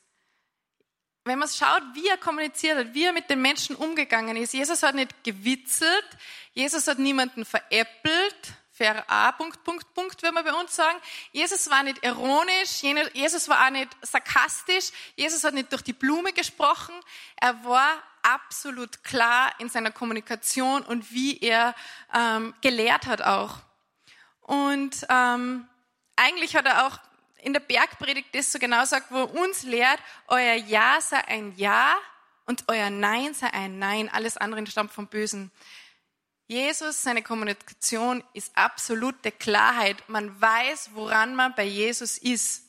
wenn 1.25 1.39
man 1.39 1.49
schaut, 1.49 1.83
wie 1.95 2.09
er 2.09 2.17
kommuniziert 2.17 2.79
hat, 2.79 2.95
wie 2.95 3.05
er 3.05 3.13
mit 3.13 3.31
den 3.31 3.41
Menschen 3.41 3.77
umgegangen 3.77 4.37
ist, 4.37 4.55
Jesus 4.55 4.83
hat 4.83 4.95
nicht 4.95 5.23
gewitzelt, 5.23 6.07
Jesus 6.53 6.87
hat 6.89 6.99
niemanden 6.99 7.45
veräppelt, 7.45 8.55
VRA, 8.73 9.33
Punkt, 9.33 9.63
Punkt, 9.65 9.95
Punkt, 9.95 10.23
würde 10.23 10.35
man 10.35 10.45
bei 10.45 10.53
uns 10.55 10.75
sagen. 10.75 10.99
Jesus 11.31 11.71
war 11.71 11.83
nicht 11.83 12.05
ironisch, 12.05 12.83
Jesus 13.13 13.49
war 13.49 13.67
auch 13.67 13.71
nicht 13.71 13.91
sarkastisch, 14.01 14.91
Jesus 15.15 15.45
hat 15.45 15.55
nicht 15.55 15.71
durch 15.71 15.83
die 15.83 15.93
Blume 15.93 16.33
gesprochen, 16.33 16.95
er 17.37 17.65
war 17.65 18.03
absolut 18.23 19.05
klar 19.05 19.53
in 19.59 19.69
seiner 19.69 19.91
Kommunikation 19.91 20.83
und 20.83 21.13
wie 21.13 21.39
er 21.39 21.75
ähm, 22.15 22.55
gelehrt 22.61 23.07
hat 23.07 23.23
auch. 23.23 23.59
Und 24.41 25.07
ähm, 25.09 25.69
eigentlich 26.17 26.57
hat 26.57 26.67
er 26.67 26.87
auch 26.87 26.99
in 27.43 27.53
der 27.53 27.61
Bergpredigt 27.61 28.29
das 28.33 28.53
so 28.53 28.59
genau 28.59 28.85
sagt, 28.85 29.11
wo 29.11 29.25
uns 29.25 29.65
lehrt, 29.65 29.99
euer 30.29 30.55
Ja 30.55 31.01
sei 31.01 31.19
ein 31.27 31.53
Ja 31.57 31.97
und 32.47 32.65
euer 32.69 32.89
Nein 32.89 33.35
sei 33.35 33.53
ein 33.53 33.81
Nein. 33.81 34.09
Alles 34.09 34.37
andere 34.37 34.65
stammt 34.69 34.93
vom 34.93 35.09
Bösen. 35.09 35.51
Jesus, 36.47 37.03
seine 37.03 37.23
Kommunikation 37.23 38.23
ist 38.33 38.57
absolute 38.57 39.33
Klarheit. 39.33 40.09
Man 40.09 40.41
weiß, 40.41 40.91
woran 40.95 41.35
man 41.35 41.55
bei 41.57 41.65
Jesus 41.65 42.17
ist. 42.17 42.65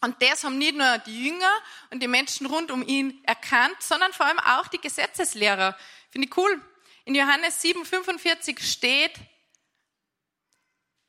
Und 0.00 0.20
das 0.22 0.42
haben 0.42 0.56
nicht 0.56 0.74
nur 0.74 0.98
die 0.98 1.26
Jünger 1.26 1.52
und 1.90 2.02
die 2.02 2.08
Menschen 2.08 2.46
rund 2.46 2.70
um 2.70 2.86
ihn 2.86 3.22
erkannt, 3.24 3.76
sondern 3.80 4.12
vor 4.14 4.24
allem 4.24 4.38
auch 4.38 4.68
die 4.68 4.80
Gesetzeslehrer. 4.80 5.76
Finde 6.10 6.28
ich 6.28 6.36
cool. 6.38 6.60
In 7.04 7.14
Johannes 7.14 7.60
7, 7.60 7.84
45 7.84 8.58
steht, 8.58 9.12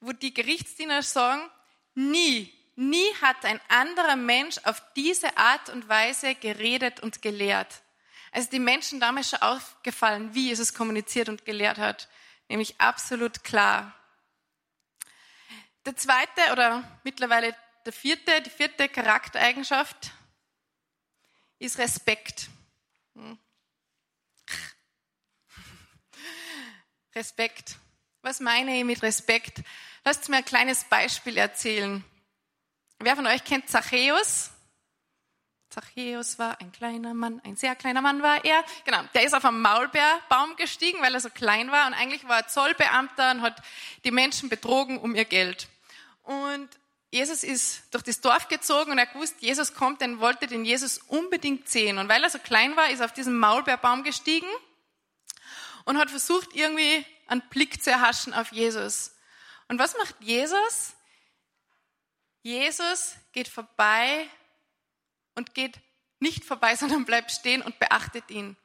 wo 0.01 0.11
die 0.11 0.33
Gerichtsdiener 0.33 1.01
sagen, 1.01 1.49
nie, 1.95 2.51
nie 2.75 3.13
hat 3.21 3.45
ein 3.45 3.59
anderer 3.69 4.15
Mensch 4.15 4.57
auf 4.63 4.81
diese 4.95 5.37
Art 5.37 5.69
und 5.69 5.87
Weise 5.89 6.35
geredet 6.35 6.99
und 7.01 7.21
gelehrt. 7.21 7.81
Also 8.31 8.49
die 8.49 8.59
Menschen 8.59 8.99
damals 8.99 9.29
schon 9.29 9.41
aufgefallen, 9.41 10.33
wie 10.33 10.47
Jesus 10.47 10.73
kommuniziert 10.73 11.29
und 11.29 11.45
gelehrt 11.45 11.77
hat. 11.77 12.09
Nämlich 12.49 12.79
absolut 12.79 13.43
klar. 13.43 13.93
Der 15.85 15.95
zweite 15.95 16.51
oder 16.51 16.83
mittlerweile 17.03 17.55
der 17.85 17.93
vierte, 17.93 18.41
die 18.41 18.49
vierte 18.49 18.89
Charaktereigenschaft 18.89 20.11
ist 21.59 21.77
Respekt. 21.77 22.49
Hm. 23.15 23.37
Respekt. 27.15 27.75
Was 28.21 28.39
meine 28.39 28.77
ich 28.77 28.83
mit 28.85 29.03
Respekt? 29.03 29.61
Lasst 30.05 30.29
mir 30.29 30.37
ein 30.37 30.45
kleines 30.45 30.85
Beispiel 30.85 31.37
erzählen. 31.37 32.03
Wer 32.99 33.15
von 33.15 33.27
euch 33.27 33.43
kennt 33.43 33.69
Zachäus? 33.69 34.51
Zachäus 35.69 36.37
war 36.37 36.59
ein 36.61 36.71
kleiner 36.71 37.13
Mann, 37.13 37.41
ein 37.43 37.55
sehr 37.55 37.75
kleiner 37.75 38.01
Mann 38.01 38.21
war 38.21 38.45
er. 38.45 38.63
Genau, 38.85 39.01
der 39.15 39.23
ist 39.23 39.33
auf 39.33 39.43
einen 39.43 39.61
Maulbeerbaum 39.61 40.55
gestiegen, 40.55 41.01
weil 41.01 41.13
er 41.13 41.19
so 41.19 41.29
klein 41.29 41.71
war 41.71 41.87
und 41.87 41.93
eigentlich 41.95 42.27
war 42.27 42.41
er 42.41 42.47
Zollbeamter 42.47 43.31
und 43.31 43.41
hat 43.41 43.61
die 44.03 44.11
Menschen 44.11 44.49
betrogen 44.49 44.99
um 44.99 45.15
ihr 45.15 45.25
Geld. 45.25 45.67
Und 46.21 46.69
Jesus 47.11 47.43
ist 47.43 47.83
durch 47.91 48.03
das 48.03 48.21
Dorf 48.21 48.47
gezogen 48.47 48.91
und 48.91 48.97
er 48.97 49.07
wusste, 49.15 49.45
Jesus 49.45 49.73
kommt, 49.73 50.01
denn 50.01 50.19
wollte 50.19 50.47
den 50.47 50.65
Jesus 50.65 50.99
unbedingt 51.07 51.69
sehen. 51.69 51.97
Und 51.97 52.09
weil 52.09 52.23
er 52.23 52.29
so 52.29 52.39
klein 52.39 52.75
war, 52.75 52.89
ist 52.89 52.99
er 52.99 53.05
auf 53.05 53.13
diesen 53.13 53.37
Maulbeerbaum 53.37 54.03
gestiegen 54.03 54.47
und 55.85 55.97
hat 55.97 56.09
versucht, 56.09 56.49
irgendwie 56.53 57.05
einen 57.27 57.41
Blick 57.49 57.83
zu 57.83 57.91
erhaschen 57.91 58.33
auf 58.33 58.51
Jesus. 58.51 59.11
Und 59.67 59.79
was 59.79 59.95
macht 59.97 60.15
Jesus? 60.21 60.93
Jesus 62.43 63.15
geht 63.31 63.47
vorbei 63.47 64.27
und 65.35 65.53
geht 65.55 65.79
nicht 66.19 66.45
vorbei, 66.45 66.75
sondern 66.77 67.05
bleibt 67.05 67.31
stehen 67.31 67.61
und 67.61 67.79
beachtet 67.79 68.29
ihn. 68.29 68.55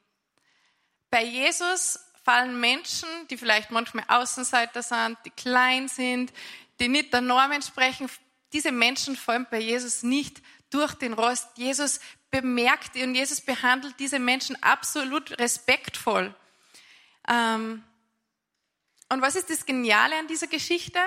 Bei 1.09 1.23
Jesus 1.23 1.99
fallen 2.23 2.59
Menschen, 2.59 3.09
die 3.29 3.37
vielleicht 3.37 3.71
manchmal 3.71 4.05
Außenseiter 4.07 4.83
sind, 4.83 5.17
die 5.25 5.31
klein 5.31 5.87
sind, 5.87 6.31
die 6.79 6.87
nicht 6.87 7.11
der 7.11 7.21
Norm 7.21 7.51
entsprechen, 7.51 8.09
diese 8.53 8.71
Menschen 8.71 9.15
fallen 9.15 9.47
bei 9.49 9.59
Jesus 9.59 10.03
nicht 10.03 10.41
durch 10.69 10.93
den 10.93 11.13
Rost. 11.13 11.47
Jesus 11.55 11.99
bemerkt 12.31 12.95
und 12.95 13.15
Jesus 13.15 13.41
behandelt 13.41 13.95
diese 13.99 14.19
Menschen 14.19 14.61
absolut 14.61 15.37
respektvoll. 15.39 16.35
Ähm, 17.27 17.83
und 19.09 19.21
was 19.21 19.35
ist 19.35 19.49
das 19.49 19.65
Geniale 19.65 20.17
an 20.17 20.27
dieser 20.27 20.47
Geschichte? 20.47 20.99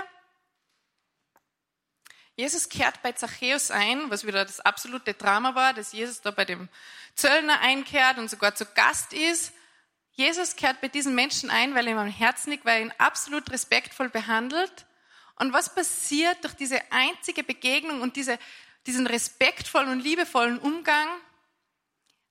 Jesus 2.36 2.68
kehrt 2.68 3.02
bei 3.02 3.12
Zachäus 3.12 3.70
ein, 3.70 4.10
was 4.10 4.26
wieder 4.26 4.44
das 4.44 4.60
absolute 4.60 5.14
Drama 5.14 5.54
war, 5.54 5.74
dass 5.74 5.92
Jesus 5.92 6.22
da 6.22 6.30
bei 6.30 6.44
dem 6.44 6.68
Zöllner 7.14 7.60
einkehrt 7.60 8.18
und 8.18 8.30
sogar 8.30 8.54
zu 8.54 8.64
Gast 8.64 9.12
ist. 9.12 9.52
Jesus 10.12 10.56
kehrt 10.56 10.80
bei 10.80 10.88
diesen 10.88 11.14
Menschen 11.14 11.50
ein, 11.50 11.74
weil 11.74 11.86
er 11.86 11.92
ihm 11.92 11.98
am 11.98 12.06
Herzen 12.08 12.50
liegt, 12.50 12.64
weil 12.64 12.76
er 12.76 12.82
ihn 12.86 12.94
absolut 12.98 13.50
respektvoll 13.50 14.08
behandelt. 14.08 14.86
Und 15.36 15.52
was 15.52 15.74
passiert 15.74 16.42
durch 16.44 16.54
diese 16.54 16.80
einzige 16.90 17.42
Begegnung 17.42 18.00
und 18.00 18.16
diese, 18.16 18.38
diesen 18.86 19.06
respektvollen 19.06 19.90
und 19.90 20.00
liebevollen 20.00 20.58
Umgang? 20.58 21.08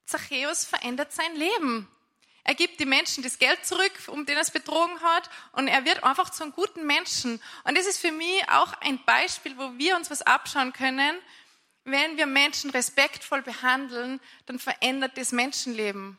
Zachäus 0.05 0.65
verändert 0.65 1.11
sein 1.11 1.35
Leben. 1.35 1.87
Er 2.43 2.55
gibt 2.55 2.79
die 2.79 2.85
Menschen 2.85 3.23
das 3.23 3.37
Geld 3.37 3.65
zurück, 3.65 3.91
um 4.07 4.25
den 4.25 4.35
er 4.35 4.41
es 4.41 4.51
betrogen 4.51 4.99
hat, 5.01 5.29
und 5.51 5.67
er 5.67 5.85
wird 5.85 6.03
einfach 6.03 6.29
zu 6.31 6.43
einem 6.43 6.53
guten 6.53 6.85
Menschen. 6.85 7.41
Und 7.63 7.77
das 7.77 7.85
ist 7.85 7.99
für 7.99 8.11
mich 8.11 8.49
auch 8.49 8.73
ein 8.81 9.03
Beispiel, 9.05 9.57
wo 9.57 9.77
wir 9.77 9.95
uns 9.95 10.09
was 10.09 10.23
abschauen 10.23 10.73
können. 10.73 11.17
Wenn 11.83 12.17
wir 12.17 12.25
Menschen 12.25 12.71
respektvoll 12.71 13.41
behandeln, 13.41 14.19
dann 14.45 14.59
verändert 14.59 15.17
das 15.17 15.31
Menschenleben. 15.31 16.17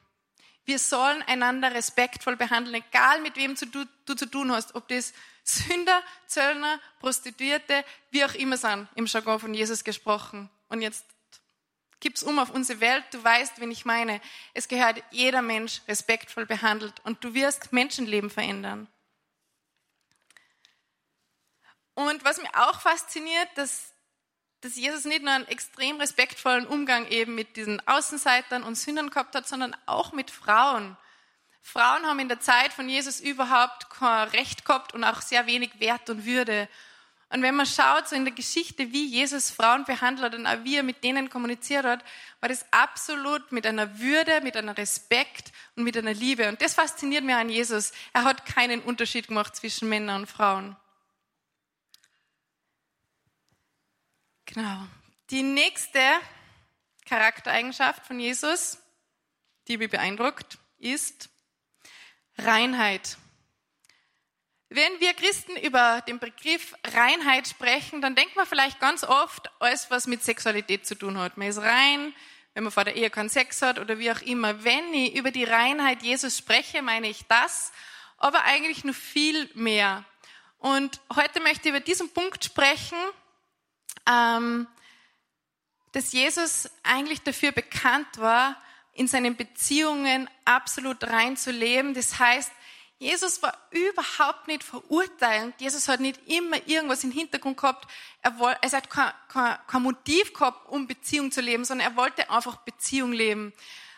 Wir 0.64 0.78
sollen 0.78 1.22
einander 1.22 1.74
respektvoll 1.74 2.36
behandeln, 2.36 2.82
egal 2.88 3.20
mit 3.20 3.36
wem 3.36 3.56
du, 3.56 3.84
du 4.06 4.14
zu 4.14 4.26
tun 4.26 4.52
hast, 4.52 4.76
ob 4.76 4.86
das 4.88 5.12
Sünder, 5.44 6.02
Zöllner, 6.26 6.78
Prostituierte, 7.00 7.84
wie 8.10 8.24
auch 8.24 8.34
immer 8.34 8.56
sind, 8.56 8.86
im 8.94 9.06
Jargon 9.06 9.40
von 9.40 9.54
Jesus 9.54 9.82
gesprochen. 9.82 10.48
Und 10.68 10.82
jetzt 10.82 11.04
gib's 12.02 12.22
um 12.22 12.38
auf 12.38 12.50
unsere 12.50 12.80
Welt, 12.80 13.04
du 13.12 13.22
weißt, 13.24 13.60
wen 13.60 13.70
ich 13.70 13.86
meine. 13.86 14.20
Es 14.52 14.68
gehört 14.68 15.02
jeder 15.10 15.40
Mensch 15.40 15.80
respektvoll 15.88 16.44
behandelt 16.44 17.00
und 17.04 17.24
du 17.24 17.32
wirst 17.32 17.72
Menschenleben 17.72 18.28
verändern. 18.28 18.88
Und 21.94 22.24
was 22.24 22.38
mich 22.38 22.54
auch 22.54 22.80
fasziniert, 22.80 23.48
dass, 23.54 23.92
dass 24.62 24.76
Jesus 24.76 25.04
nicht 25.04 25.22
nur 25.22 25.32
einen 25.32 25.46
extrem 25.46 25.98
respektvollen 26.00 26.66
Umgang 26.66 27.06
eben 27.06 27.34
mit 27.34 27.56
diesen 27.56 27.86
Außenseitern 27.86 28.64
und 28.64 28.74
Sündern 28.74 29.10
gehabt 29.10 29.34
hat, 29.36 29.46
sondern 29.46 29.76
auch 29.86 30.12
mit 30.12 30.30
Frauen. 30.30 30.96
Frauen 31.60 32.04
haben 32.04 32.18
in 32.18 32.28
der 32.28 32.40
Zeit 32.40 32.72
von 32.72 32.88
Jesus 32.88 33.20
überhaupt 33.20 33.90
kein 33.90 34.28
Recht 34.30 34.64
gehabt 34.64 34.92
und 34.92 35.04
auch 35.04 35.20
sehr 35.22 35.46
wenig 35.46 35.78
Wert 35.78 36.10
und 36.10 36.24
Würde. 36.24 36.68
Und 37.32 37.40
wenn 37.40 37.54
man 37.56 37.64
schaut, 37.64 38.08
so 38.08 38.14
in 38.14 38.26
der 38.26 38.34
Geschichte, 38.34 38.92
wie 38.92 39.06
Jesus 39.06 39.50
Frauen 39.50 39.84
behandelt 39.84 40.22
hat 40.26 40.34
und 40.34 40.46
auch 40.46 40.64
wie 40.64 40.76
er 40.76 40.82
mit 40.82 41.02
denen 41.02 41.30
kommuniziert 41.30 41.86
hat, 41.86 42.04
war 42.40 42.50
das 42.50 42.66
absolut 42.72 43.52
mit 43.52 43.66
einer 43.66 43.98
Würde, 43.98 44.42
mit 44.42 44.54
einem 44.54 44.68
Respekt 44.68 45.50
und 45.74 45.84
mit 45.84 45.96
einer 45.96 46.12
Liebe. 46.12 46.46
Und 46.50 46.60
das 46.60 46.74
fasziniert 46.74 47.24
mich 47.24 47.34
an 47.34 47.48
Jesus. 47.48 47.92
Er 48.12 48.24
hat 48.24 48.44
keinen 48.44 48.82
Unterschied 48.82 49.28
gemacht 49.28 49.56
zwischen 49.56 49.88
Männern 49.88 50.22
und 50.22 50.26
Frauen. 50.26 50.76
Genau. 54.44 54.86
Die 55.30 55.42
nächste 55.42 56.00
Charaktereigenschaft 57.06 58.04
von 58.04 58.20
Jesus, 58.20 58.76
die 59.68 59.78
mich 59.78 59.88
beeindruckt, 59.88 60.58
ist, 60.76 61.30
Reinheit. 62.36 63.16
Wenn 64.74 65.00
wir 65.00 65.12
Christen 65.12 65.54
über 65.56 66.00
den 66.08 66.18
Begriff 66.18 66.74
Reinheit 66.94 67.46
sprechen, 67.46 68.00
dann 68.00 68.14
denkt 68.14 68.36
man 68.36 68.46
vielleicht 68.46 68.80
ganz 68.80 69.04
oft 69.04 69.50
alles, 69.60 69.90
was 69.90 70.06
mit 70.06 70.24
Sexualität 70.24 70.86
zu 70.86 70.94
tun 70.94 71.18
hat. 71.18 71.36
Man 71.36 71.48
ist 71.48 71.60
rein, 71.60 72.14
wenn 72.54 72.64
man 72.64 72.72
vor 72.72 72.84
der 72.84 72.96
Ehe 72.96 73.10
keinen 73.10 73.28
Sex 73.28 73.60
hat 73.60 73.78
oder 73.78 73.98
wie 73.98 74.10
auch 74.10 74.22
immer. 74.22 74.64
Wenn 74.64 74.94
ich 74.94 75.14
über 75.14 75.30
die 75.30 75.44
Reinheit 75.44 76.02
Jesus 76.02 76.38
spreche, 76.38 76.80
meine 76.80 77.10
ich 77.10 77.26
das, 77.28 77.70
aber 78.16 78.44
eigentlich 78.44 78.82
noch 78.82 78.94
viel 78.94 79.50
mehr. 79.52 80.06
Und 80.56 81.02
heute 81.16 81.40
möchte 81.40 81.68
ich 81.68 81.74
über 81.74 81.80
diesen 81.80 82.08
Punkt 82.14 82.42
sprechen, 82.42 82.96
ähm, 84.08 84.66
dass 85.92 86.12
Jesus 86.12 86.70
eigentlich 86.82 87.20
dafür 87.20 87.52
bekannt 87.52 88.16
war, 88.16 88.56
in 88.94 89.06
seinen 89.06 89.36
Beziehungen 89.36 90.30
absolut 90.46 91.04
rein 91.04 91.36
zu 91.36 91.50
leben. 91.50 91.92
Das 91.92 92.18
heißt, 92.18 92.50
Jesus 93.02 93.42
war 93.42 93.58
überhaupt 93.72 94.46
nicht 94.46 94.62
verurteilend. 94.62 95.60
Jesus 95.60 95.88
hat 95.88 95.98
nicht 95.98 96.20
immer 96.28 96.56
irgendwas 96.68 97.02
im 97.02 97.10
Hintergrund 97.10 97.56
gehabt. 97.56 97.90
Er, 98.22 98.38
wollte, 98.38 98.60
er 98.62 98.70
hat 98.70 98.90
kein, 98.90 99.10
kein, 99.26 99.56
kein 99.66 99.82
Motiv 99.82 100.32
gehabt, 100.32 100.68
um 100.68 100.86
Beziehung 100.86 101.32
zu 101.32 101.40
leben, 101.40 101.64
sondern 101.64 101.90
er 101.90 101.96
wollte 101.96 102.30
einfach 102.30 102.58
Beziehung 102.58 103.12
leben. 103.12 103.52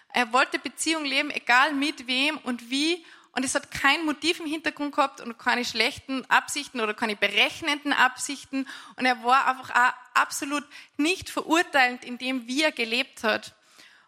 Er 0.09 0.33
wollte 0.33 0.59
Beziehung 0.59 1.05
leben, 1.05 1.31
egal 1.31 1.75
mit 1.75 2.07
wem 2.07 2.39
und 2.39 2.71
wie. 2.71 3.05
Und 3.33 3.45
es 3.45 3.55
hat 3.55 3.71
kein 3.71 4.07
Motiv 4.07 4.41
im 4.41 4.47
Hintergrund 4.47 4.97
gehabt 4.97 5.21
und 5.21 5.39
keine 5.39 5.67
schlechten 5.67 6.25
Absichten 6.31 6.81
oder 6.81 6.95
keine 6.95 7.15
berechnenden 7.15 7.93
Absichten. 7.93 8.67
Und 8.97 9.05
er 9.05 9.23
war 9.23 9.47
einfach 9.47 9.69
auch 9.71 9.93
absolut 10.15 10.65
nicht 10.97 11.29
verurteilend 11.29 12.07
in 12.07 12.17
dem, 12.17 12.47
wie 12.47 12.63
er 12.63 12.73
gelebt 12.73 13.23
hat. 13.23 13.55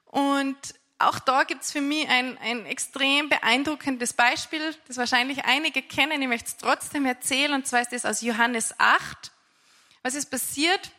Und 0.06 0.56
auch 0.98 1.18
da 1.18 1.44
gibt 1.44 1.62
es 1.62 1.72
für 1.72 1.82
mich 1.82 2.08
ein, 2.08 2.38
ein 2.38 2.64
extrem 2.64 3.28
beeindruckendes 3.28 4.14
Beispiel, 4.14 4.74
das 4.86 4.96
wahrscheinlich 4.96 5.44
einige 5.44 5.82
kennen. 5.82 6.22
Ich 6.22 6.28
möchte 6.28 6.48
es 6.48 6.56
trotzdem 6.56 7.04
erzählen, 7.04 7.52
und 7.52 7.66
zwar 7.66 7.82
ist 7.82 7.92
das 7.92 8.06
aus 8.06 8.22
Johannes 8.22 8.74
8. 8.78 9.30
Was 10.02 10.14
ist 10.14 10.30
passiert? 10.30 10.90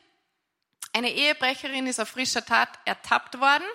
Eine 0.93 1.11
Ehebrecherin 1.11 1.87
ist 1.87 1.99
auf 1.99 2.09
frischer 2.09 2.45
Tat 2.45 2.69
ertappt 2.85 3.39
worden 3.39 3.65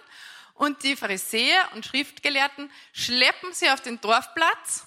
und 0.55 0.83
die 0.85 0.97
Pharisäer 0.97 1.69
und 1.75 1.85
Schriftgelehrten 1.87 2.71
schleppen 2.93 3.53
sie 3.53 3.71
auf 3.71 3.81
den 3.81 4.01
Dorfplatz 4.01 4.85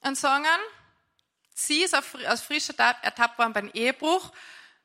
und 0.00 0.18
sagen, 0.18 0.46
sie 1.54 1.82
ist 1.82 1.94
auf, 1.94 2.14
aus 2.26 2.42
frischer 2.42 2.76
Tat 2.76 2.96
ertappt 3.02 3.38
worden 3.38 3.52
beim 3.52 3.70
Ehebruch. 3.72 4.32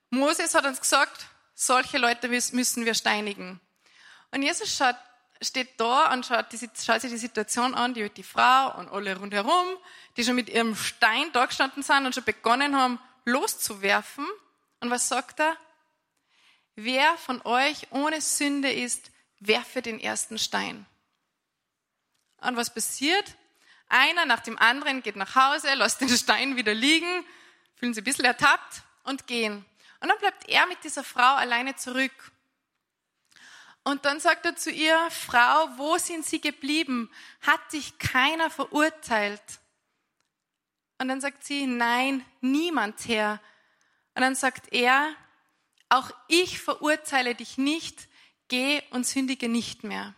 Moses 0.09 0.55
hat 0.55 0.65
uns 0.65 0.79
gesagt, 0.79 1.25
solche 1.55 1.97
Leute 1.97 2.29
müssen 2.29 2.85
wir 2.85 2.93
steinigen. 2.93 3.59
Und 4.31 4.43
Jesus 4.43 4.75
schaut, 4.75 4.95
steht 5.41 5.79
da 5.79 6.13
und 6.13 6.25
schaut, 6.25 6.51
die, 6.51 6.57
schaut 6.57 7.01
sich 7.01 7.11
die 7.11 7.17
Situation 7.17 7.75
an, 7.75 7.93
die, 7.93 8.09
die 8.09 8.23
Frau 8.23 8.77
und 8.77 8.89
alle 8.89 9.17
rundherum, 9.17 9.67
die 10.15 10.23
schon 10.23 10.35
mit 10.35 10.49
ihrem 10.49 10.75
Stein 10.75 11.31
da 11.33 11.45
gestanden 11.45 11.83
sind 11.83 12.05
und 12.05 12.15
schon 12.15 12.23
begonnen 12.23 12.75
haben, 12.75 12.99
loszuwerfen. 13.25 14.25
Und 14.79 14.89
was 14.89 15.07
sagt 15.07 15.39
er? 15.39 15.57
wer 16.77 17.17
von 17.17 17.41
euch 17.41 17.87
ohne 17.91 18.21
Sünde 18.21 18.71
ist, 18.71 19.11
werfe 19.39 19.81
den 19.81 19.99
ersten 19.99 20.37
Stein. 20.37 20.85
Und 22.37 22.55
was 22.55 22.73
passiert? 22.73 23.35
Einer 23.89 24.25
nach 24.25 24.41
dem 24.41 24.57
anderen 24.57 25.01
geht 25.01 25.15
nach 25.15 25.35
Hause, 25.35 25.73
lässt 25.73 25.99
den 25.99 26.09
Stein 26.09 26.55
wieder 26.55 26.73
liegen, 26.73 27.25
fühlen 27.75 27.93
sich 27.93 28.01
ein 28.01 28.05
bisschen 28.05 28.25
ertappt 28.25 28.83
und 29.03 29.27
gehen. 29.27 29.65
Und 29.99 30.09
dann 30.09 30.17
bleibt 30.19 30.47
er 30.47 30.67
mit 30.67 30.83
dieser 30.83 31.03
Frau 31.03 31.35
alleine 31.35 31.75
zurück. 31.75 32.31
Und 33.87 34.03
dann 34.03 34.19
sagt 34.19 34.45
er 34.45 34.57
zu 34.57 34.69
ihr, 34.69 34.99
Frau, 35.11 35.69
wo 35.77 35.97
sind 35.97 36.25
Sie 36.25 36.41
geblieben? 36.41 37.09
Hat 37.39 37.71
dich 37.71 37.97
keiner 37.97 38.49
verurteilt? 38.49 39.41
Und 40.97 41.07
dann 41.07 41.21
sagt 41.21 41.45
sie, 41.45 41.65
nein, 41.67 42.25
niemand, 42.41 43.07
Herr. 43.07 43.39
Und 44.13 44.23
dann 44.23 44.35
sagt 44.35 44.73
er, 44.73 45.15
auch 45.87 46.11
ich 46.27 46.59
verurteile 46.59 47.33
dich 47.33 47.57
nicht, 47.57 48.09
geh 48.49 48.81
und 48.89 49.07
sündige 49.07 49.47
nicht 49.47 49.85
mehr. 49.85 50.13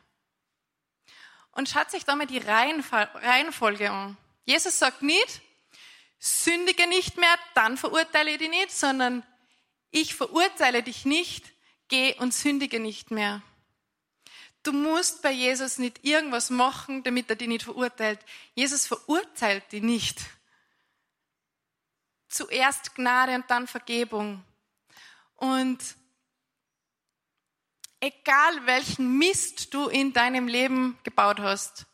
Und 1.51 1.69
schaut 1.69 1.91
sich 1.91 2.05
da 2.05 2.15
mal 2.15 2.25
die 2.25 2.39
Reihenfolge 2.39 3.91
an. 3.91 4.17
Jesus 4.45 4.79
sagt 4.79 5.03
nicht, 5.03 5.41
sündige 6.17 6.87
nicht 6.87 7.17
mehr, 7.17 7.37
dann 7.53 7.77
verurteile 7.77 8.31
ich 8.31 8.39
dich 8.39 8.49
nicht, 8.49 8.71
sondern 8.71 9.23
ich 9.91 10.15
verurteile 10.15 10.81
dich 10.81 11.05
nicht, 11.05 11.45
geh 11.87 12.15
und 12.15 12.33
sündige 12.33 12.79
nicht 12.79 13.11
mehr. 13.11 13.43
Du 14.63 14.73
musst 14.73 15.21
bei 15.21 15.31
Jesus 15.31 15.77
nicht 15.77 16.03
irgendwas 16.03 16.49
machen, 16.49 17.03
damit 17.03 17.29
er 17.29 17.35
dich 17.35 17.47
nicht 17.47 17.63
verurteilt. 17.63 18.19
Jesus 18.55 18.85
verurteilt 18.85 19.71
dich 19.71 19.81
nicht. 19.81 20.19
Zuerst 22.27 22.93
Gnade 22.95 23.35
und 23.35 23.49
dann 23.49 23.67
Vergebung. 23.67 24.43
Und 25.37 25.79
egal 28.01 28.65
welchen 28.65 29.17
Mist 29.17 29.73
du 29.73 29.87
in 29.87 30.13
deinem 30.13 30.47
Leben 30.47 30.97
gebaut 31.03 31.39
hast, 31.39 31.85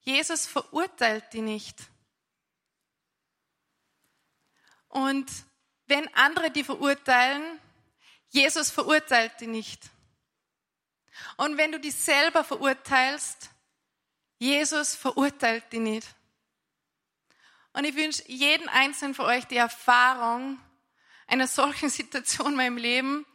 Jesus 0.00 0.46
verurteilt 0.46 1.32
dich 1.34 1.42
nicht. 1.42 1.76
Und 4.88 5.30
wenn 5.86 6.12
andere 6.14 6.50
die 6.50 6.64
verurteilen, 6.64 7.60
Jesus 8.30 8.70
verurteilt 8.70 9.38
dich 9.40 9.48
nicht. 9.48 9.90
Und 11.36 11.56
wenn 11.56 11.72
du 11.72 11.80
dich 11.80 11.94
selber 11.94 12.44
verurteilst, 12.44 13.50
Jesus 14.38 14.94
verurteilt 14.94 15.72
dich 15.72 15.80
nicht. 15.80 16.06
Und 17.72 17.84
ich 17.84 17.94
wünsche 17.94 18.22
jeden 18.26 18.68
einzelnen 18.68 19.14
von 19.14 19.26
euch 19.26 19.44
die 19.46 19.56
Erfahrung 19.56 20.58
einer 21.26 21.46
solchen 21.46 21.88
Situation 21.90 22.52
in 22.52 22.56
meinem 22.56 22.76
Leben, 22.76 23.26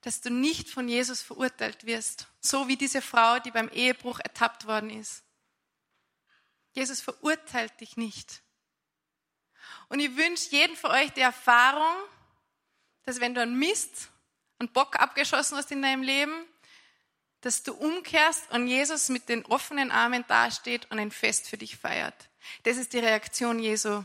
dass 0.00 0.20
du 0.20 0.30
nicht 0.30 0.68
von 0.68 0.88
Jesus 0.88 1.22
verurteilt 1.22 1.86
wirst, 1.86 2.26
so 2.40 2.68
wie 2.68 2.76
diese 2.76 3.00
Frau, 3.00 3.38
die 3.38 3.50
beim 3.50 3.68
Ehebruch 3.68 4.20
ertappt 4.20 4.66
worden 4.66 4.90
ist. 4.90 5.22
Jesus 6.72 7.00
verurteilt 7.00 7.80
dich 7.80 7.96
nicht. 7.96 8.42
Und 9.88 10.00
ich 10.00 10.14
wünsche 10.16 10.50
jedem 10.50 10.76
von 10.76 10.90
euch 10.90 11.12
die 11.12 11.20
Erfahrung, 11.20 11.94
dass 13.04 13.20
wenn 13.20 13.34
du 13.34 13.40
einen 13.40 13.58
Mist, 13.58 14.10
einen 14.64 14.72
Bock 14.72 14.98
abgeschossen 14.98 15.56
hast 15.58 15.70
in 15.70 15.82
deinem 15.82 16.02
Leben, 16.02 16.32
dass 17.42 17.62
du 17.62 17.74
umkehrst 17.74 18.50
und 18.52 18.66
Jesus 18.66 19.10
mit 19.10 19.28
den 19.28 19.44
offenen 19.46 19.90
Armen 19.90 20.24
dasteht 20.26 20.90
und 20.90 20.98
ein 20.98 21.10
Fest 21.10 21.48
für 21.48 21.58
dich 21.58 21.76
feiert. 21.76 22.14
Das 22.62 22.78
ist 22.78 22.94
die 22.94 22.98
Reaktion 22.98 23.58
Jesu. 23.58 24.02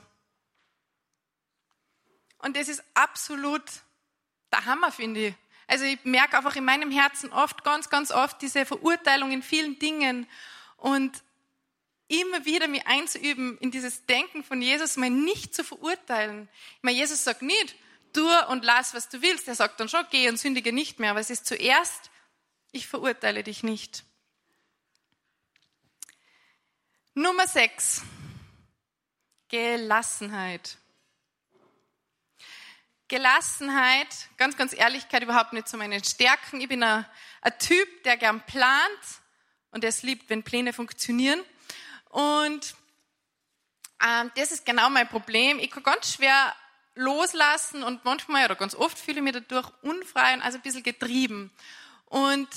Und 2.40 2.58
das 2.58 2.68
ist 2.68 2.84
absolut 2.94 3.64
der 4.52 4.66
Hammer, 4.66 4.92
finde 4.92 5.28
ich. 5.28 5.36
Also 5.68 5.86
ich 5.86 6.04
merke 6.04 6.38
einfach 6.38 6.56
in 6.56 6.66
meinem 6.66 6.92
Herzen 6.92 7.32
oft, 7.32 7.64
ganz, 7.64 7.90
ganz 7.90 8.12
oft 8.12 8.42
diese 8.42 8.66
Verurteilung 8.66 9.32
in 9.32 9.44
vielen 9.44 9.80
Dingen 9.80 10.28
und 10.78 11.24
immer 12.08 12.44
wieder 12.44 12.68
mich 12.68 12.86
einzuüben 12.88 13.58
in 13.60 13.72
dieses 13.72 14.06
Denken 14.06 14.44
von 14.44 14.62
Jesus, 14.62 14.98
mal 14.98 15.10
nicht 15.10 15.54
zu 15.54 15.64
verurteilen. 15.64 16.50
Ich 16.78 16.84
meine, 16.84 16.98
Jesus 16.98 17.24
sagt 17.24 17.44
nicht, 17.44 17.76
tu 18.14 18.28
und 18.50 18.64
lass, 18.64 18.94
was 18.94 19.10
du 19.10 19.22
willst. 19.22 19.48
Er 19.48 19.56
sagt 19.56 19.80
dann 19.80 19.90
schon, 19.90 20.06
geh 20.10 20.30
und 20.30 20.38
sündige 20.38 20.74
nicht 20.74 21.00
mehr. 21.00 21.12
Aber 21.12 21.20
es 21.20 21.30
ist 21.30 21.46
zuerst, 21.46 22.10
ich 22.72 22.88
verurteile 22.88 23.44
dich 23.44 23.64
nicht. 23.64 24.04
Nummer 27.14 27.48
sechs. 27.48 28.04
Gelassenheit. 29.50 30.78
Gelassenheit, 33.08 34.30
ganz, 34.38 34.56
ganz 34.56 34.72
Ehrlichkeit 34.72 35.24
überhaupt 35.24 35.54
nicht 35.54 35.68
zu 35.68 35.78
meinen 35.78 36.04
Stärken. 36.04 36.62
Ich 36.62 36.70
bin 36.70 36.84
ein, 36.84 37.06
ein 37.42 37.58
Typ, 37.58 38.04
der 38.04 38.18
gern 38.18 38.46
plant 38.46 39.00
und 39.72 39.84
es 39.84 40.04
liebt, 40.04 40.30
wenn 40.30 40.44
Pläne 40.44 40.74
funktionieren. 40.74 41.44
Und 42.10 42.76
ähm, 44.06 44.32
das 44.36 44.52
ist 44.52 44.66
genau 44.66 44.92
mein 44.92 45.10
Problem. 45.10 45.58
Ich 45.58 45.72
kann 45.72 45.84
ganz 45.84 46.14
schwer 46.14 46.56
loslassen 47.00 47.82
und 47.82 48.04
manchmal 48.04 48.46
oder 48.46 48.56
ganz 48.56 48.76
oft 48.76 49.00
fühle 49.00 49.18
ich 49.18 49.24
mich 49.24 49.34
dadurch 49.34 49.72
unfrei 49.82 50.34
und 50.34 50.42
also 50.42 50.58
ein 50.58 50.62
bisschen 50.62 50.84
getrieben. 50.84 51.50
Und 52.06 52.48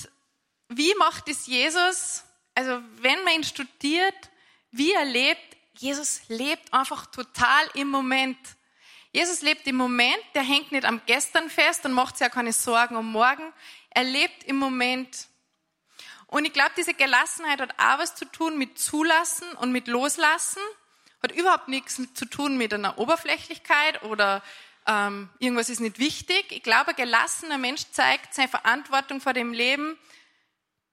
wie 0.67 0.93
macht 0.95 1.29
es 1.29 1.47
Jesus? 1.47 2.23
Also 2.53 2.81
wenn 2.97 3.23
man 3.23 3.35
ihn 3.35 3.43
studiert, 3.43 4.15
wie 4.71 4.91
er 4.91 5.05
lebt, 5.05 5.57
Jesus 5.77 6.21
lebt 6.27 6.73
einfach 6.73 7.05
total 7.07 7.69
im 7.73 7.89
Moment. 7.89 8.37
Jesus 9.13 9.41
lebt 9.41 9.65
im 9.65 9.77
Moment, 9.77 10.23
der 10.35 10.43
hängt 10.43 10.71
nicht 10.71 10.85
am 10.85 11.01
Gestern 11.05 11.49
fest 11.49 11.85
und 11.85 11.93
macht 11.93 12.17
sich 12.17 12.25
ja 12.25 12.29
keine 12.29 12.51
Sorgen 12.51 12.95
um 12.97 13.11
morgen. 13.11 13.53
Er 13.91 14.03
lebt 14.03 14.43
im 14.43 14.57
Moment. 14.57 15.27
Und 16.27 16.45
ich 16.45 16.53
glaube, 16.53 16.71
diese 16.75 16.95
Gelassenheit 16.95 17.61
hat 17.61 17.79
auch 17.79 17.99
was 17.99 18.15
zu 18.15 18.25
tun 18.25 18.57
mit 18.57 18.77
Zulassen 18.77 19.49
und 19.53 19.71
mit 19.71 19.87
Loslassen. 19.87 20.61
Hat 21.23 21.31
überhaupt 21.31 21.69
nichts 21.69 22.01
zu 22.13 22.25
tun 22.25 22.57
mit 22.57 22.73
einer 22.73 22.99
Oberflächlichkeit 22.99 24.03
oder 24.03 24.43
ähm, 24.85 25.29
irgendwas 25.39 25.69
ist 25.69 25.79
nicht 25.79 25.97
wichtig. 25.97 26.51
Ich 26.51 26.63
glaube, 26.63 26.89
ein 26.89 26.95
gelassener 26.95 27.57
Mensch 27.57 27.83
zeigt 27.91 28.33
seine 28.33 28.49
Verantwortung 28.49 29.21
vor 29.21 29.33
dem 29.33 29.53
Leben, 29.53 29.97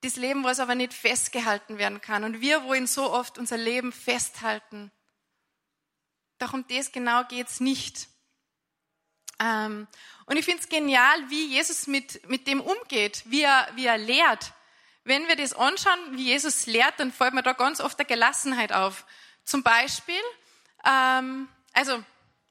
das 0.02 0.16
Leben, 0.16 0.44
was 0.44 0.60
aber 0.60 0.74
nicht 0.74 0.94
festgehalten 0.94 1.78
werden 1.78 2.00
kann. 2.00 2.24
Und 2.24 2.40
wir 2.40 2.64
wollen 2.64 2.86
so 2.86 3.10
oft 3.10 3.38
unser 3.38 3.56
Leben 3.56 3.92
festhalten. 3.92 4.92
Doch 6.38 6.52
um 6.54 6.64
das 6.68 6.92
genau 6.92 7.24
geht's 7.24 7.60
nicht. 7.60 8.08
Ähm, 9.40 9.88
und 10.26 10.36
ich 10.36 10.44
finde 10.44 10.62
es 10.62 10.68
genial, 10.68 11.28
wie 11.28 11.48
Jesus 11.48 11.86
mit, 11.86 12.28
mit 12.28 12.46
dem 12.46 12.60
umgeht, 12.60 13.24
wie 13.26 13.42
er, 13.42 13.68
wie 13.74 13.86
er 13.86 13.98
lehrt. 13.98 14.52
Wenn 15.04 15.26
wir 15.28 15.36
das 15.36 15.54
anschauen, 15.54 15.98
wie 16.12 16.26
Jesus 16.26 16.66
lehrt, 16.66 16.98
dann 16.98 17.12
fällt 17.12 17.34
mir 17.34 17.42
da 17.42 17.52
ganz 17.52 17.80
oft 17.80 17.98
der 17.98 18.06
Gelassenheit 18.06 18.72
auf. 18.72 19.04
Zum 19.44 19.62
Beispiel, 19.62 20.20
ähm, 20.84 21.48
also 21.72 22.02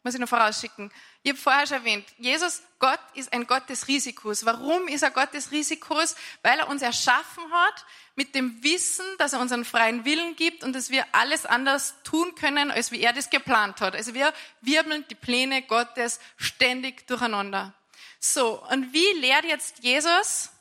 muss 0.04 0.14
ich 0.14 0.20
noch 0.20 0.30
vorausschicken, 0.30 0.92
ich 1.22 1.32
habe 1.32 1.40
vorher 1.40 1.68
schon 1.68 1.78
erwähnt, 1.78 2.06
Jesus, 2.18 2.64
Gott 2.80 3.00
ist 3.14 3.34
ein 3.34 3.46
Gott 3.46 3.68
des 3.68 3.90
Risikos. 3.90 4.46
Warum 4.46 4.88
ist 4.88 5.04
er 5.04 5.12
Gott 5.12 5.34
des 5.34 5.52
Risikos? 5.52 6.16
Weil 6.44 6.60
er 6.60 6.70
uns 6.70 6.82
erschaffen 6.82 7.44
hat 7.52 7.86
mit 8.16 8.36
dem 8.36 8.64
Wissen, 8.64 9.06
dass 9.18 9.34
er 9.34 9.42
unseren 9.42 9.66
freien 9.66 10.06
Willen 10.06 10.38
gibt 10.38 10.64
und 10.64 10.74
dass 10.74 10.90
wir 10.90 11.06
alles 11.12 11.46
anders 11.46 11.96
tun 12.04 12.36
können, 12.36 12.72
als 12.72 12.92
wie 12.92 13.02
er 13.02 13.12
das 13.12 13.30
geplant 13.30 13.82
hat. 13.82 13.96
Also 13.96 14.14
wir 14.14 14.34
wirbeln 14.62 15.06
die 15.10 15.16
Pläne 15.16 15.62
Gottes 15.64 16.22
ständig 16.38 17.06
durcheinander. 17.08 17.74
So, 18.20 18.64
und 18.70 18.94
wie 18.94 19.20
lehrt 19.20 19.46
jetzt 19.46 19.80
Jesus? 19.80 20.52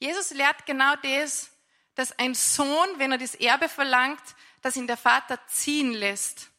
Jesus 0.00 0.30
lehrt 0.30 0.66
genau 0.66 0.94
das, 1.02 1.50
dass 1.94 2.18
ein 2.18 2.34
Sohn, 2.34 2.88
wenn 2.96 3.12
er 3.12 3.18
das 3.18 3.34
Erbe 3.36 3.68
verlangt, 3.68 4.22
dass 4.62 4.76
ihn 4.76 4.86
der 4.86 4.96
Vater 4.96 5.38
ziehen 5.46 5.92
lässt. 5.92 6.50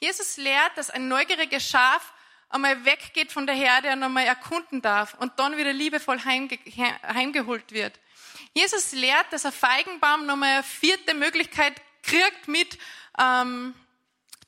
Jesus 0.00 0.36
lehrt, 0.36 0.76
dass 0.76 0.90
ein 0.90 1.08
neugieriges 1.08 1.68
Schaf 1.68 2.12
einmal 2.48 2.84
weggeht 2.84 3.32
von 3.32 3.46
der 3.46 3.56
Herde 3.56 3.92
und 3.92 4.02
einmal 4.02 4.24
erkunden 4.24 4.80
darf 4.80 5.14
und 5.14 5.38
dann 5.38 5.56
wieder 5.56 5.72
liebevoll 5.72 6.24
heimge 6.24 6.58
heimgeholt 7.02 7.72
wird. 7.72 7.98
Jesus 8.52 8.92
lehrt, 8.92 9.32
dass 9.32 9.44
ein 9.44 9.52
Feigenbaum 9.52 10.26
nochmal 10.26 10.54
eine 10.54 10.62
vierte 10.62 11.14
Möglichkeit 11.14 11.74
kriegt 12.02 12.46
mit 12.46 12.78
ähm, 13.18 13.74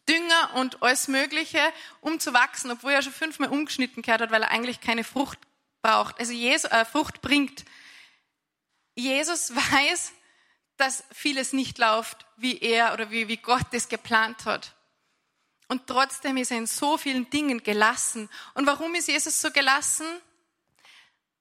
Dünger 0.08 0.54
und 0.54 0.82
alles 0.82 1.08
Mögliche, 1.08 1.60
um 2.00 2.20
zu 2.20 2.32
wachsen, 2.32 2.70
obwohl 2.70 2.92
er 2.92 3.02
schon 3.02 3.12
fünfmal 3.12 3.48
umgeschnitten 3.48 4.02
gehört 4.02 4.20
hat, 4.20 4.30
weil 4.30 4.42
er 4.42 4.50
eigentlich 4.50 4.80
keine 4.80 5.02
Frucht 5.02 5.38
braucht, 5.82 6.18
also 6.20 6.32
Jesus, 6.32 6.70
äh, 6.70 6.84
Frucht 6.84 7.20
bringt. 7.22 7.64
Jesus 8.94 9.54
weiß, 9.72 10.12
dass 10.76 11.04
vieles 11.12 11.52
nicht 11.52 11.78
läuft, 11.78 12.26
wie 12.36 12.58
er 12.58 12.92
oder 12.92 13.10
wie, 13.10 13.28
wie 13.28 13.38
Gott 13.38 13.66
es 13.72 13.88
geplant 13.88 14.44
hat. 14.44 14.74
Und 15.68 15.86
trotzdem 15.86 16.36
ist 16.36 16.50
er 16.50 16.58
in 16.58 16.66
so 16.66 16.96
vielen 16.96 17.28
Dingen 17.30 17.62
gelassen. 17.62 18.28
Und 18.54 18.66
warum 18.66 18.94
ist 18.94 19.08
Jesus 19.08 19.40
so 19.40 19.50
gelassen? 19.50 20.06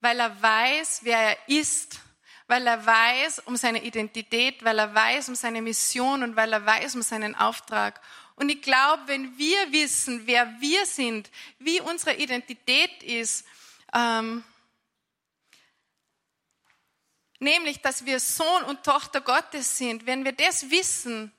Weil 0.02 0.20
er 0.20 0.42
weiß, 0.42 1.02
wer 1.04 1.20
er 1.20 1.38
ist, 1.48 2.00
weil 2.48 2.66
er 2.66 2.86
weiß 2.86 3.40
um 3.46 3.56
seine 3.56 3.84
Identität, 3.84 4.64
weil 4.64 4.80
er 4.80 4.94
weiß 4.94 5.30
um 5.30 5.36
seine 5.36 5.62
Mission 5.62 6.24
und 6.24 6.36
weil 6.36 6.54
er 6.54 6.66
weiß 6.66 6.96
um 6.96 7.02
seinen 7.02 7.36
Auftrag. 7.36 8.02
Und 8.36 8.50
ich 8.50 8.62
glaube, 8.62 9.04
wenn 9.08 9.38
wir 9.38 9.72
wissen, 9.72 10.28
wer 10.28 10.60
wir 10.60 10.86
sind, 10.86 11.30
wie 11.60 11.80
unsere 11.80 12.16
Identität 12.16 13.04
ist, 13.04 13.46
ähm, 13.94 14.44
nämlich, 17.40 17.82
dass 17.82 18.06
wir 18.06 18.20
Sohn 18.20 18.64
und 18.64 18.84
Tochter 18.84 19.22
Gottes 19.22 19.78
sind, 19.78 20.06
wenn 20.06 20.26
wir 20.26 20.32
das 20.32 20.70
wissen, 20.70 21.32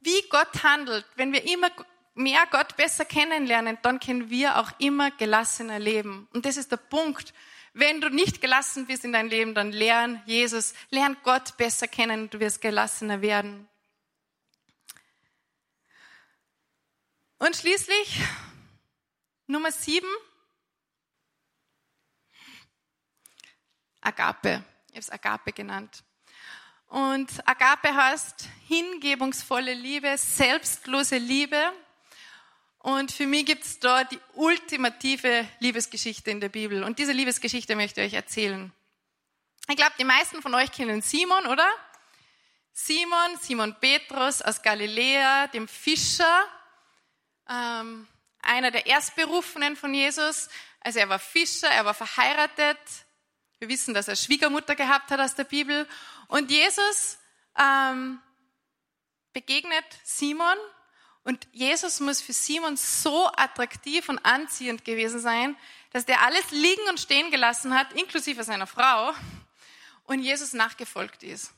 wie 0.00 0.22
Gott 0.28 0.62
handelt, 0.62 1.04
wenn 1.16 1.32
wir 1.32 1.44
immer 1.44 1.70
mehr 2.14 2.46
Gott 2.50 2.76
besser 2.76 3.04
kennenlernen, 3.04 3.78
dann 3.82 4.00
können 4.00 4.30
wir 4.30 4.58
auch 4.58 4.70
immer 4.78 5.10
gelassener 5.10 5.78
leben. 5.78 6.28
Und 6.32 6.44
das 6.44 6.56
ist 6.56 6.72
der 6.72 6.76
Punkt. 6.76 7.32
Wenn 7.72 8.00
du 8.00 8.08
nicht 8.08 8.40
gelassen 8.40 8.86
bist 8.86 9.04
in 9.04 9.12
deinem 9.12 9.28
Leben, 9.28 9.54
dann 9.54 9.72
lern 9.72 10.22
Jesus, 10.26 10.74
lern 10.90 11.16
Gott 11.22 11.56
besser 11.56 11.86
kennen 11.86 12.22
und 12.22 12.34
du 12.34 12.40
wirst 12.40 12.60
gelassener 12.60 13.22
werden. 13.22 13.68
Und 17.38 17.56
schließlich 17.56 18.20
Nummer 19.46 19.72
sieben, 19.72 20.08
Agape. 24.00 24.64
Ich 24.90 24.96
habe 24.96 25.00
es 25.02 25.10
Agape 25.10 25.52
genannt. 25.52 26.02
Und 26.88 27.30
Agape 27.46 27.94
heißt 27.94 28.48
hingebungsvolle 28.66 29.72
Liebe, 29.72 30.18
selbstlose 30.18 31.16
Liebe. 31.16 31.72
Und 32.80 33.12
für 33.12 33.28
mich 33.28 33.46
gibt 33.46 33.64
es 33.64 33.78
da 33.78 34.02
die 34.02 34.18
ultimative 34.34 35.46
Liebesgeschichte 35.60 36.32
in 36.32 36.40
der 36.40 36.48
Bibel. 36.48 36.82
Und 36.82 36.98
diese 36.98 37.12
Liebesgeschichte 37.12 37.76
möchte 37.76 38.00
ich 38.00 38.08
euch 38.08 38.14
erzählen. 38.14 38.72
Ich 39.68 39.76
glaube, 39.76 39.92
die 39.96 40.04
meisten 40.04 40.42
von 40.42 40.52
euch 40.56 40.72
kennen 40.72 41.02
Simon, 41.02 41.46
oder? 41.46 41.70
Simon, 42.72 43.38
Simon 43.40 43.76
Petrus 43.78 44.42
aus 44.42 44.60
Galiläa, 44.60 45.46
dem 45.48 45.68
Fischer, 45.68 46.48
ähm, 47.48 48.08
einer 48.42 48.72
der 48.72 48.86
Erstberufenen 48.86 49.76
von 49.76 49.94
Jesus. 49.94 50.48
Also 50.80 50.98
er 50.98 51.08
war 51.08 51.20
Fischer, 51.20 51.68
er 51.68 51.84
war 51.84 51.94
verheiratet. 51.94 52.78
Wir 53.60 53.68
wissen, 53.68 53.92
dass 53.92 54.08
er 54.08 54.16
Schwiegermutter 54.16 54.74
gehabt 54.74 55.10
hat 55.10 55.20
aus 55.20 55.34
der 55.34 55.44
Bibel. 55.44 55.86
Und 56.28 56.50
Jesus 56.50 57.18
ähm, 57.58 58.18
begegnet 59.34 59.84
Simon 60.02 60.56
und 61.24 61.46
Jesus 61.52 62.00
muss 62.00 62.22
für 62.22 62.32
Simon 62.32 62.78
so 62.78 63.26
attraktiv 63.36 64.08
und 64.08 64.18
anziehend 64.24 64.86
gewesen 64.86 65.20
sein, 65.20 65.58
dass 65.92 66.06
der 66.06 66.22
alles 66.22 66.50
liegen 66.52 66.88
und 66.88 66.98
stehen 66.98 67.30
gelassen 67.30 67.74
hat, 67.74 67.92
inklusive 67.92 68.44
seiner 68.44 68.66
Frau, 68.66 69.12
und 70.04 70.20
Jesus 70.20 70.54
nachgefolgt 70.54 71.22
ist. 71.22 71.52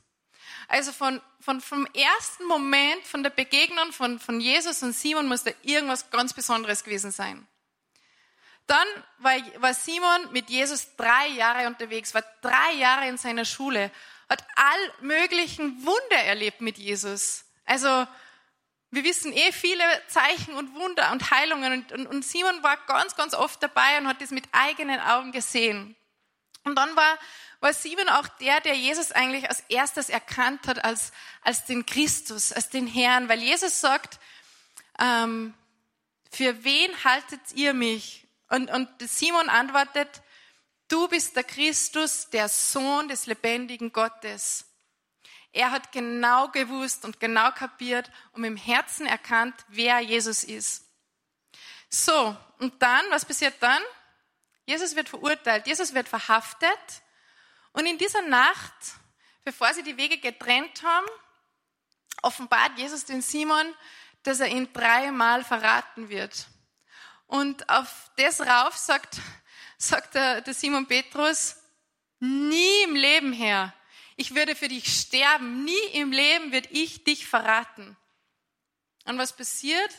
Also 0.66 0.90
von, 0.90 1.20
von, 1.38 1.60
vom 1.60 1.86
ersten 1.94 2.46
Moment, 2.46 3.06
von 3.06 3.22
der 3.22 3.30
Begegnung 3.30 3.92
von, 3.92 4.18
von 4.18 4.40
Jesus 4.40 4.82
und 4.82 4.92
Simon 4.92 5.28
muss 5.28 5.44
da 5.44 5.52
irgendwas 5.62 6.10
ganz 6.10 6.34
Besonderes 6.34 6.82
gewesen 6.82 7.12
sein. 7.12 7.46
Dann 8.66 8.86
war, 9.18 9.74
Simon 9.74 10.32
mit 10.32 10.48
Jesus 10.48 10.96
drei 10.96 11.28
Jahre 11.28 11.66
unterwegs, 11.66 12.14
war 12.14 12.24
drei 12.40 12.72
Jahre 12.74 13.08
in 13.08 13.18
seiner 13.18 13.44
Schule, 13.44 13.90
hat 14.28 14.44
all 14.56 14.92
möglichen 15.00 15.84
Wunder 15.84 16.22
erlebt 16.24 16.60
mit 16.60 16.78
Jesus. 16.78 17.44
Also 17.64 18.06
wir 18.90 19.04
wissen 19.04 19.32
eh 19.32 19.52
viele 19.52 19.84
Zeichen 20.08 20.54
und 20.54 20.74
Wunder 20.74 21.12
und 21.12 21.30
Heilungen 21.30 21.72
und, 21.72 21.92
und, 21.92 22.06
und 22.06 22.24
Simon 22.24 22.62
war 22.62 22.76
ganz, 22.86 23.16
ganz 23.16 23.34
oft 23.34 23.62
dabei 23.62 23.98
und 23.98 24.06
hat 24.06 24.20
das 24.20 24.30
mit 24.30 24.44
eigenen 24.52 25.00
Augen 25.00 25.32
gesehen. 25.32 25.96
Und 26.64 26.76
dann 26.76 26.94
war, 26.94 27.18
war 27.60 27.72
Simon 27.72 28.08
auch 28.08 28.28
der, 28.40 28.60
der 28.60 28.74
Jesus 28.74 29.10
eigentlich 29.10 29.48
als 29.48 29.60
erstes 29.68 30.08
erkannt 30.08 30.66
hat 30.66 30.84
als, 30.84 31.12
als 31.42 31.64
den 31.64 31.86
Christus, 31.86 32.52
als 32.52 32.68
den 32.68 32.86
Herrn, 32.86 33.28
weil 33.28 33.40
Jesus 33.40 33.80
sagt, 33.80 34.18
ähm, 34.98 35.54
für 36.30 36.64
wen 36.64 37.04
haltet 37.04 37.40
ihr 37.54 37.74
mich? 37.74 38.21
Und, 38.52 38.70
und 38.70 38.88
Simon 39.00 39.48
antwortet, 39.48 40.22
Du 40.88 41.08
bist 41.08 41.34
der 41.36 41.44
Christus, 41.44 42.28
der 42.28 42.50
Sohn 42.50 43.08
des 43.08 43.24
lebendigen 43.24 43.92
Gottes. 43.94 44.66
Er 45.50 45.70
hat 45.70 45.90
genau 45.90 46.48
gewusst 46.48 47.06
und 47.06 47.18
genau 47.18 47.50
kapiert 47.52 48.10
und 48.32 48.44
im 48.44 48.58
Herzen 48.58 49.06
erkannt, 49.06 49.54
wer 49.68 50.00
Jesus 50.00 50.44
ist. 50.44 50.84
So, 51.88 52.36
und 52.58 52.82
dann, 52.82 53.06
was 53.08 53.24
passiert 53.24 53.54
dann? 53.60 53.80
Jesus 54.66 54.94
wird 54.96 55.08
verurteilt, 55.08 55.66
Jesus 55.66 55.94
wird 55.94 56.10
verhaftet 56.10 57.02
und 57.72 57.86
in 57.86 57.96
dieser 57.96 58.20
Nacht, 58.20 58.74
bevor 59.44 59.72
sie 59.72 59.82
die 59.82 59.96
Wege 59.96 60.18
getrennt 60.18 60.82
haben, 60.82 61.06
offenbart 62.20 62.78
Jesus 62.78 63.06
den 63.06 63.22
Simon, 63.22 63.74
dass 64.24 64.40
er 64.40 64.48
ihn 64.48 64.70
dreimal 64.74 65.42
verraten 65.42 66.10
wird. 66.10 66.48
Und 67.32 67.66
auf 67.70 68.10
das 68.16 68.42
rauf 68.42 68.76
sagt 68.76 69.16
sagt 69.78 70.14
der, 70.16 70.42
der 70.42 70.52
Simon 70.52 70.86
Petrus, 70.86 71.56
nie 72.20 72.82
im 72.84 72.94
Leben, 72.94 73.32
Herr. 73.32 73.72
Ich 74.16 74.34
würde 74.34 74.54
für 74.54 74.68
dich 74.68 75.00
sterben. 75.00 75.64
Nie 75.64 75.82
im 75.94 76.12
Leben 76.12 76.52
wird 76.52 76.68
ich 76.70 77.04
dich 77.04 77.26
verraten. 77.26 77.96
Und 79.06 79.16
was 79.16 79.34
passiert? 79.34 79.90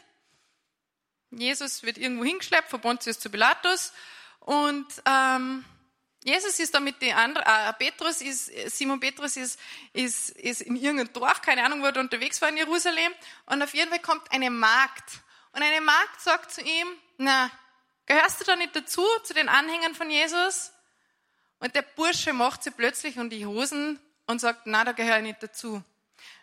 Jesus 1.31 1.81
wird 1.81 1.97
irgendwo 1.97 2.23
hingeschleppt, 2.23 2.69
von 2.69 2.81
Pontius 2.81 3.19
zu 3.19 3.31
Pilatus. 3.31 3.93
Und 4.39 4.85
ähm, 5.03 5.65
Jesus 6.23 6.59
ist 6.59 6.75
da 6.75 6.79
mit 6.79 7.01
den 7.01 7.15
anderen, 7.15 7.47
äh, 7.47 7.73
Petrus 7.73 8.21
ist, 8.21 8.45
Simon 8.77 8.99
Petrus 8.99 9.37
ist, 9.37 9.59
ist, 9.91 10.29
ist 10.29 10.61
in 10.61 10.75
irgendeinem 10.75 11.11
Dorf, 11.13 11.41
keine 11.41 11.65
Ahnung, 11.65 11.81
wo 11.81 11.87
er 11.87 11.97
unterwegs 11.97 12.39
war 12.43 12.49
in 12.49 12.57
Jerusalem. 12.57 13.11
Und 13.47 13.63
auf 13.63 13.73
jeden 13.73 13.89
Fall 13.89 14.03
kommt 14.03 14.31
eine 14.31 14.51
Magd. 14.51 15.23
Und 15.51 15.63
eine 15.63 15.81
Magd 15.81 16.21
sagt 16.21 16.51
zu 16.51 16.61
ihm, 16.61 16.87
na, 17.17 17.51
Gehörst 18.05 18.41
du 18.41 18.45
da 18.45 18.55
nicht 18.55 18.75
dazu, 18.75 19.05
zu 19.23 19.33
den 19.33 19.49
Anhängern 19.49 19.95
von 19.95 20.09
Jesus? 20.09 20.71
Und 21.59 21.73
der 21.75 21.81
Bursche 21.81 22.33
macht 22.33 22.63
sie 22.63 22.71
plötzlich 22.71 23.17
und 23.17 23.29
die 23.29 23.45
Hosen 23.45 23.99
und 24.27 24.39
sagt, 24.39 24.63
na, 24.65 24.83
da 24.83 24.91
gehöre 24.91 25.17
ich 25.17 25.23
nicht 25.23 25.41
dazu. 25.43 25.81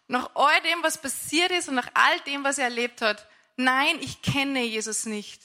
Nach 0.08 0.30
all 0.34 0.60
dem, 0.62 0.82
was 0.82 1.00
passiert 1.00 1.50
ist 1.52 1.68
und 1.68 1.74
nach 1.74 1.90
all 1.94 2.18
dem, 2.20 2.42
was 2.42 2.58
er 2.58 2.64
erlebt 2.64 3.02
hat, 3.02 3.26
nein, 3.56 3.98
ich 4.00 4.22
kenne 4.22 4.64
Jesus 4.64 5.04
nicht. 5.04 5.42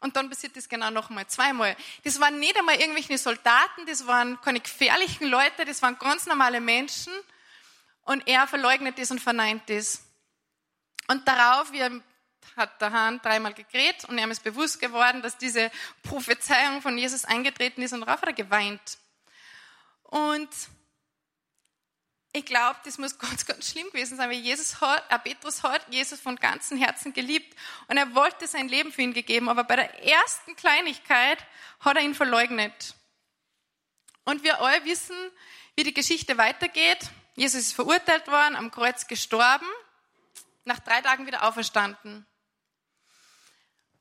Und 0.00 0.14
dann 0.14 0.30
passiert 0.30 0.56
das 0.56 0.68
genau 0.68 0.90
nochmal, 0.90 1.26
zweimal. 1.26 1.76
Das 2.04 2.20
waren 2.20 2.38
nicht 2.38 2.56
einmal 2.56 2.80
irgendwelche 2.80 3.18
Soldaten, 3.18 3.84
das 3.86 4.06
waren 4.06 4.40
keine 4.40 4.60
gefährlichen 4.60 5.26
Leute, 5.26 5.64
das 5.64 5.82
waren 5.82 5.98
ganz 5.98 6.26
normale 6.26 6.60
Menschen. 6.60 7.12
Und 8.02 8.26
er 8.28 8.46
verleugnet 8.46 8.98
das 8.98 9.10
und 9.10 9.20
verneint 9.20 9.68
das. 9.68 10.04
Und 11.08 11.26
darauf, 11.26 11.72
wie 11.72 11.80
er 11.80 11.90
hat 12.56 12.80
der 12.80 12.92
Hahn 12.92 13.20
dreimal 13.22 13.54
gegräht 13.54 14.04
und 14.04 14.18
ihm 14.18 14.30
ist 14.30 14.42
bewusst 14.42 14.80
geworden, 14.80 15.22
dass 15.22 15.38
diese 15.38 15.70
Prophezeiung 16.02 16.82
von 16.82 16.98
Jesus 16.98 17.24
eingetreten 17.24 17.82
ist 17.82 17.92
und 17.92 18.00
darauf 18.00 18.20
hat 18.20 18.28
er 18.28 18.32
geweint. 18.34 18.98
Und 20.02 20.48
ich 22.32 22.44
glaube, 22.44 22.78
das 22.84 22.98
muss 22.98 23.18
ganz, 23.18 23.46
ganz 23.46 23.70
schlimm 23.70 23.86
gewesen 23.88 24.16
sein, 24.16 24.30
weil 24.30 24.38
Jesus 24.38 24.80
hat, 24.80 25.04
äh, 25.10 25.18
Petrus 25.18 25.62
hat 25.62 25.82
Jesus 25.90 26.20
von 26.20 26.36
ganzem 26.36 26.78
Herzen 26.78 27.12
geliebt 27.12 27.56
und 27.88 27.96
er 27.96 28.14
wollte 28.14 28.46
sein 28.46 28.68
Leben 28.68 28.92
für 28.92 29.02
ihn 29.02 29.14
gegeben, 29.14 29.48
aber 29.48 29.64
bei 29.64 29.76
der 29.76 30.04
ersten 30.04 30.56
Kleinigkeit 30.56 31.38
hat 31.80 31.96
er 31.96 32.02
ihn 32.02 32.14
verleugnet. 32.14 32.94
Und 34.24 34.42
wir 34.44 34.60
alle 34.60 34.84
wissen, 34.84 35.16
wie 35.74 35.84
die 35.84 35.94
Geschichte 35.94 36.36
weitergeht. 36.36 36.98
Jesus 37.34 37.60
ist 37.62 37.72
verurteilt 37.72 38.26
worden, 38.28 38.56
am 38.56 38.70
Kreuz 38.70 39.06
gestorben, 39.06 39.66
nach 40.68 40.78
drei 40.78 41.00
Tagen 41.00 41.26
wieder 41.26 41.42
auferstanden. 41.46 42.26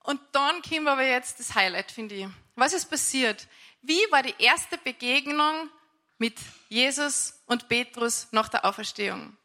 Und 0.03 0.21
dann 0.31 0.61
kommt 0.61 0.87
aber 0.87 1.03
jetzt 1.03 1.39
das 1.39 1.55
Highlight, 1.55 1.91
finde 1.91 2.15
ich. 2.15 2.27
Was 2.55 2.73
ist 2.73 2.89
passiert? 2.89 3.47
Wie 3.81 3.99
war 4.11 4.23
die 4.23 4.35
erste 4.37 4.77
Begegnung 4.77 5.69
mit 6.17 6.37
Jesus 6.69 7.41
und 7.45 7.67
Petrus 7.67 8.27
nach 8.31 8.49
der 8.49 8.63
Auferstehung? 8.65 9.35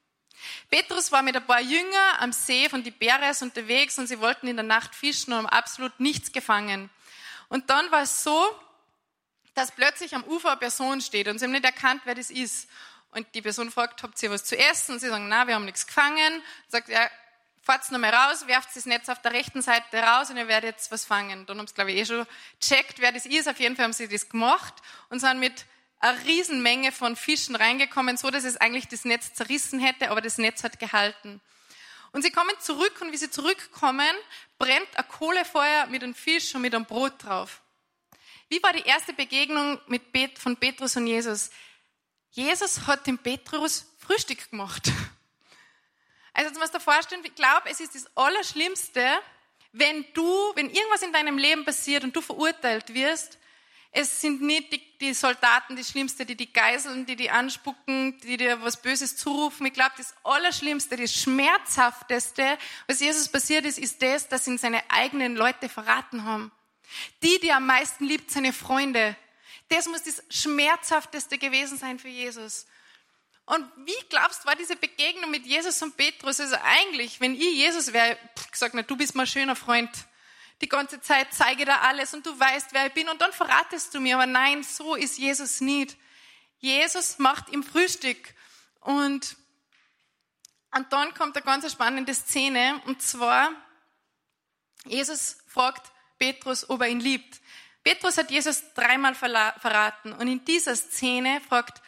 Petrus 0.71 1.13
war 1.13 1.23
mit 1.23 1.37
ein 1.37 1.47
paar 1.47 1.61
Jünger 1.61 2.21
am 2.21 2.33
See 2.33 2.69
von 2.69 2.83
Tiberias 2.83 3.43
unterwegs 3.43 3.99
und 3.99 4.07
sie 4.07 4.21
wollten 4.21 4.49
in 4.49 4.57
der 4.57 4.65
Nacht 4.65 4.95
fischen 4.95 5.33
und 5.33 5.39
haben 5.39 5.47
absolut 5.47 5.99
nichts 6.01 6.33
gefangen. 6.33 6.91
Und 7.49 7.71
dann 7.71 7.91
war 7.91 8.03
es 8.03 8.25
so, 8.25 8.45
dass 9.55 9.73
plötzlich 9.73 10.15
am 10.15 10.25
Ufer 10.25 10.51
eine 10.51 10.59
Person 10.59 11.01
steht 11.01 11.29
und 11.29 11.39
sie 11.39 11.45
haben 11.45 11.53
nicht 11.53 11.65
erkannt, 11.65 12.03
wer 12.05 12.15
das 12.15 12.31
ist. 12.31 12.69
Und 13.13 13.27
die 13.35 13.43
Person 13.43 13.71
fragt, 13.71 14.03
habt 14.03 14.21
ihr 14.23 14.31
was 14.31 14.45
zu 14.45 14.59
essen? 14.59 14.95
Und 14.95 15.01
sie 15.01 15.09
sagen, 15.09 15.29
na, 15.29 15.47
wir 15.47 15.55
haben 15.55 15.65
nichts 15.65 15.87
gefangen. 15.87 16.35
Und 16.35 16.71
sagt, 16.71 16.89
ja, 16.89 17.09
fahrt's 17.63 17.91
nochmal 17.91 18.13
raus, 18.15 18.47
werft 18.47 18.75
das 18.75 18.87
Netz 18.87 19.09
auf 19.09 19.23
der 19.23 19.33
rechten 19.33 19.63
Seite 19.63 19.99
raus 19.99 20.31
und 20.31 20.37
ihr 20.37 20.49
werdet 20.49 20.77
jetzt 20.77 20.91
was 20.91 21.05
fangen. 21.05 21.47
Dann 21.47 21.59
haben 21.59 21.67
sie, 21.67 21.75
glaube 21.75 21.93
ich, 21.93 21.99
eh 21.99 22.07
schon 22.07 22.27
checkt, 22.61 22.99
wer 22.99 23.13
das 23.13 23.27
ist. 23.27 23.49
Auf 23.49 23.61
jeden 23.61 23.77
Fall 23.77 23.85
haben 23.85 23.93
sie 23.93 24.09
das 24.09 24.29
gemacht 24.29 24.75
und 25.11 25.21
sind 25.21 25.39
mit 25.39 25.67
einer 26.01 26.19
Riesenmenge 26.25 26.91
von 26.91 27.15
Fischen 27.15 27.55
reingekommen, 27.55 28.17
so 28.17 28.31
dass 28.31 28.45
es 28.45 28.57
eigentlich 28.57 28.89
das 28.89 29.05
Netz 29.05 29.35
zerrissen 29.35 29.79
hätte, 29.79 30.11
aber 30.11 30.21
das 30.21 30.39
Netz 30.39 30.65
hat 30.65 30.81
gehalten. 30.81 31.41
Und 32.11 32.23
sie 32.23 32.31
kommen 32.31 32.55
zurück 32.59 33.01
und 33.01 33.13
wie 33.13 33.17
sie 33.17 33.31
zurückkommen, 33.31 34.11
brennt 34.59 34.97
ein 34.97 35.09
Kohlefeuer 35.09 35.87
mit 35.87 36.03
einem 36.03 36.15
Fisch 36.15 36.55
und 36.55 36.63
mit 36.63 36.75
einem 36.75 36.85
Brot 36.85 37.25
drauf. 37.25 37.63
Wie 38.49 38.63
war 38.63 38.73
die 38.73 38.83
erste 38.83 39.13
Begegnung 39.13 39.81
mit 39.87 40.13
Bet 40.13 40.39
von 40.39 40.57
Petrus 40.57 40.97
und 40.97 41.07
Jesus? 41.07 41.51
Jesus 42.33 42.87
hat 42.87 43.07
dem 43.07 43.19
Petrus 43.19 43.87
Frühstück 43.99 44.51
gemacht. 44.51 44.91
Also 46.33 46.53
du 46.53 46.59
musst 46.59 46.75
dir 46.75 46.81
vorstellen, 46.81 47.23
ich 47.25 47.35
glaube, 47.35 47.69
es 47.71 47.79
ist 47.81 47.95
das 47.95 48.07
Allerschlimmste, 48.17 49.07
wenn 49.73 50.05
du, 50.15 50.25
wenn 50.55 50.71
irgendwas 50.71 51.03
in 51.03 51.13
deinem 51.13 51.37
Leben 51.37 51.65
passiert 51.65 52.05
und 52.05 52.17
du 52.17 52.21
verurteilt 52.23 52.95
wirst, 52.95 53.39
es 53.95 54.23
sind 54.23 54.41
nicht 54.41 54.73
die, 54.73 54.81
die 54.99 55.13
Soldaten 55.13 55.77
die 55.77 55.85
Schlimmste, 55.85 56.25
die 56.25 56.35
die 56.35 56.51
geiseln, 56.51 57.05
die 57.05 57.17
die 57.17 57.29
anspucken, 57.29 58.19
die 58.21 58.39
dir 58.39 58.63
was 58.63 58.81
Böses 58.81 59.19
zurufen. 59.19 59.67
Ich 59.67 59.75
glaube, 59.75 59.93
das 59.99 60.15
Allerschlimmste, 60.25 60.97
das 60.97 61.15
Schmerzhafteste, 61.15 62.57
was 62.87 63.01
Jesus 63.01 63.29
passiert 63.29 63.67
ist, 63.67 63.79
ist 63.79 64.01
das, 64.01 64.29
dass 64.29 64.47
ihn 64.47 64.57
seine 64.57 64.83
eigenen 64.91 65.37
Leute 65.37 65.69
verraten 65.69 66.25
haben. 66.25 66.51
Die, 67.23 67.39
die 67.41 67.53
am 67.53 67.67
meisten 67.67 68.05
liebt, 68.05 68.31
seine 68.31 68.55
Freunde. 68.55 69.15
Das 69.73 69.87
muss 69.87 70.03
das 70.03 70.23
Schmerzhafteste 70.29 71.39
gewesen 71.39 71.79
sein 71.79 71.99
für 71.99 72.09
Jesus. 72.09 72.67
Und 73.47 73.67
wie 73.87 74.09
glaubst 74.11 74.43
du, 74.43 74.49
war 74.49 74.55
diese 74.55 74.77
Begegnung 74.77 75.31
mit 75.31 75.47
Jesus 75.47 75.81
und 75.81 75.97
Petrus? 75.97 76.41
Also 76.41 76.57
eigentlich, 76.63 77.23
wenn 77.23 77.35
ich 77.35 77.55
Jesus 77.55 77.95
wäre, 77.95 78.19
gesagt, 78.51 78.75
na, 78.75 78.83
du 78.83 78.99
bist 78.99 79.15
mein 79.15 79.27
schöner 79.27 79.57
Freund. 79.57 79.89
Die 80.61 80.69
ganze 80.69 81.01
Zeit 81.01 81.29
zeige 81.33 81.65
dir 81.65 81.81
alles 81.81 82.13
und 82.13 82.27
du 82.27 82.39
weißt, 82.39 82.75
wer 82.75 82.89
ich 82.89 82.93
bin 82.93 83.09
und 83.09 83.23
dann 83.23 83.33
verratest 83.33 83.95
du 83.95 84.01
mir. 84.01 84.17
Aber 84.17 84.27
nein, 84.27 84.63
so 84.63 84.95
ist 84.95 85.17
Jesus 85.17 85.63
nicht. 85.63 85.97
Jesus 86.59 87.19
macht 87.19 87.49
im 87.49 87.63
Frühstück 87.63 88.35
und, 88.81 89.37
und 90.77 90.93
dann 90.93 91.15
kommt 91.15 91.35
eine 91.35 91.47
ganz 91.47 91.73
spannende 91.73 92.13
Szene 92.13 92.79
und 92.85 93.01
zwar, 93.01 93.51
Jesus 94.85 95.39
fragt 95.47 95.91
Petrus, 96.19 96.69
ob 96.69 96.83
er 96.83 96.89
ihn 96.89 97.01
liebt. 97.01 97.41
Petrus 97.83 98.17
hat 98.17 98.31
Jesus 98.31 98.63
dreimal 98.75 99.15
verraten 99.15 100.13
und 100.13 100.29
in 100.29 100.45
dieser 100.45 100.77
Szene 100.77 101.41
fragt 101.49 101.83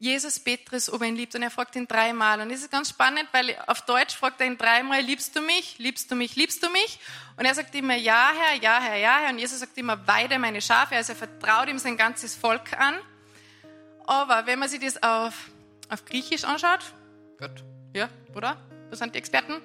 Jesus 0.00 0.38
Petrus, 0.38 0.88
ob 0.90 1.02
er 1.02 1.08
ihn 1.08 1.16
liebt 1.16 1.34
und 1.34 1.42
er 1.42 1.50
fragt 1.50 1.74
ihn 1.74 1.88
dreimal. 1.88 2.40
Und 2.40 2.50
das 2.50 2.60
ist 2.60 2.70
ganz 2.70 2.90
spannend, 2.90 3.28
weil 3.32 3.56
auf 3.66 3.80
Deutsch 3.80 4.14
fragt 4.14 4.40
er 4.40 4.46
ihn 4.46 4.56
dreimal, 4.56 5.00
liebst 5.00 5.34
du 5.34 5.40
mich, 5.40 5.76
liebst 5.78 6.08
du 6.10 6.14
mich, 6.14 6.36
liebst 6.36 6.62
du 6.62 6.70
mich? 6.70 7.00
Und 7.36 7.44
er 7.44 7.54
sagt 7.54 7.74
immer, 7.74 7.96
ja 7.96 8.30
Herr, 8.32 8.62
ja 8.62 8.80
Herr, 8.80 8.96
ja 8.96 9.18
Herr. 9.18 9.30
Und 9.30 9.40
Jesus 9.40 9.58
sagt 9.58 9.76
immer, 9.76 10.06
weide 10.06 10.38
meine 10.38 10.62
Schafe. 10.62 10.94
Also 10.94 11.14
er 11.14 11.16
vertraut 11.16 11.68
ihm 11.68 11.80
sein 11.80 11.96
ganzes 11.96 12.36
Volk 12.36 12.78
an. 12.78 12.94
Aber 14.06 14.46
wenn 14.46 14.60
man 14.60 14.68
sich 14.68 14.80
das 14.80 15.02
auf, 15.02 15.34
auf 15.88 16.04
Griechisch 16.04 16.44
anschaut, 16.44 16.80
gut, 17.38 17.64
ja, 17.92 18.08
oder? 18.36 18.56
Wo 18.90 18.94
sind 18.94 19.16
die 19.16 19.18
Experten? 19.18 19.60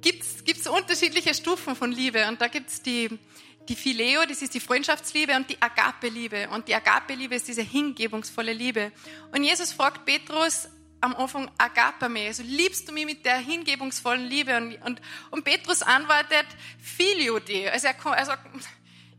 Gibt 0.00 0.24
es 0.24 0.66
unterschiedliche 0.66 1.34
Stufen 1.34 1.76
von 1.76 1.92
Liebe. 1.92 2.26
Und 2.28 2.40
da 2.40 2.48
gibt 2.48 2.70
es 2.70 2.80
die, 2.80 3.18
die 3.70 3.76
Phileo, 3.76 4.26
das 4.26 4.42
ist 4.42 4.52
die 4.52 4.60
Freundschaftsliebe 4.60 5.32
und 5.36 5.48
die 5.48 5.62
Agape-Liebe. 5.62 6.48
Und 6.50 6.66
die 6.66 6.74
Agape-Liebe 6.74 7.36
ist 7.36 7.46
diese 7.46 7.62
hingebungsvolle 7.62 8.52
Liebe. 8.52 8.90
Und 9.30 9.44
Jesus 9.44 9.72
fragt 9.72 10.04
Petrus 10.04 10.68
am 11.00 11.14
Anfang 11.14 11.48
Agapame, 11.56 12.26
also 12.26 12.42
liebst 12.42 12.88
du 12.88 12.92
mich 12.92 13.06
mit 13.06 13.24
der 13.24 13.36
hingebungsvollen 13.36 14.26
Liebe? 14.26 14.56
Und, 14.56 14.74
und, 14.82 15.00
und 15.30 15.44
Petrus 15.44 15.82
antwortet 15.82 16.46
Filio 16.82 17.38
de. 17.38 17.68
Also 17.68 17.86
er, 17.86 17.94
er 18.16 18.26
sagt, 18.26 18.44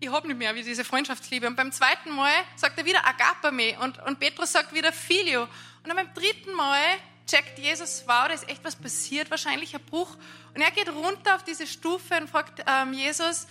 ich 0.01 0.11
habe 0.11 0.27
nicht 0.27 0.37
mehr 0.37 0.53
wie 0.53 0.63
diese 0.63 0.83
Freundschaftsliebe. 0.83 1.47
Und 1.47 1.55
beim 1.55 1.71
zweiten 1.71 2.13
Mal 2.13 2.33
sagt 2.57 2.77
er 2.77 2.85
wieder 2.85 3.07
Agapame 3.07 3.79
und, 3.79 3.99
und 4.05 4.19
Petrus 4.19 4.51
sagt 4.51 4.73
wieder 4.73 4.91
Filio. 4.91 5.43
Und 5.43 5.87
dann 5.87 5.95
beim 5.95 6.13
dritten 6.13 6.53
Mal 6.53 6.81
checkt 7.25 7.57
Jesus, 7.57 8.03
wow, 8.05 8.27
da 8.27 8.33
ist 8.33 8.49
echt 8.49 8.63
was 8.65 8.75
passiert, 8.75 9.31
wahrscheinlich 9.31 9.73
ein 9.73 9.81
Bruch. 9.85 10.17
Und 10.53 10.61
er 10.61 10.71
geht 10.71 10.89
runter 10.89 11.35
auf 11.35 11.43
diese 11.45 11.65
Stufe 11.65 12.15
und 12.17 12.29
fragt 12.29 12.61
ähm, 12.67 12.93
Jesus, 12.93 13.47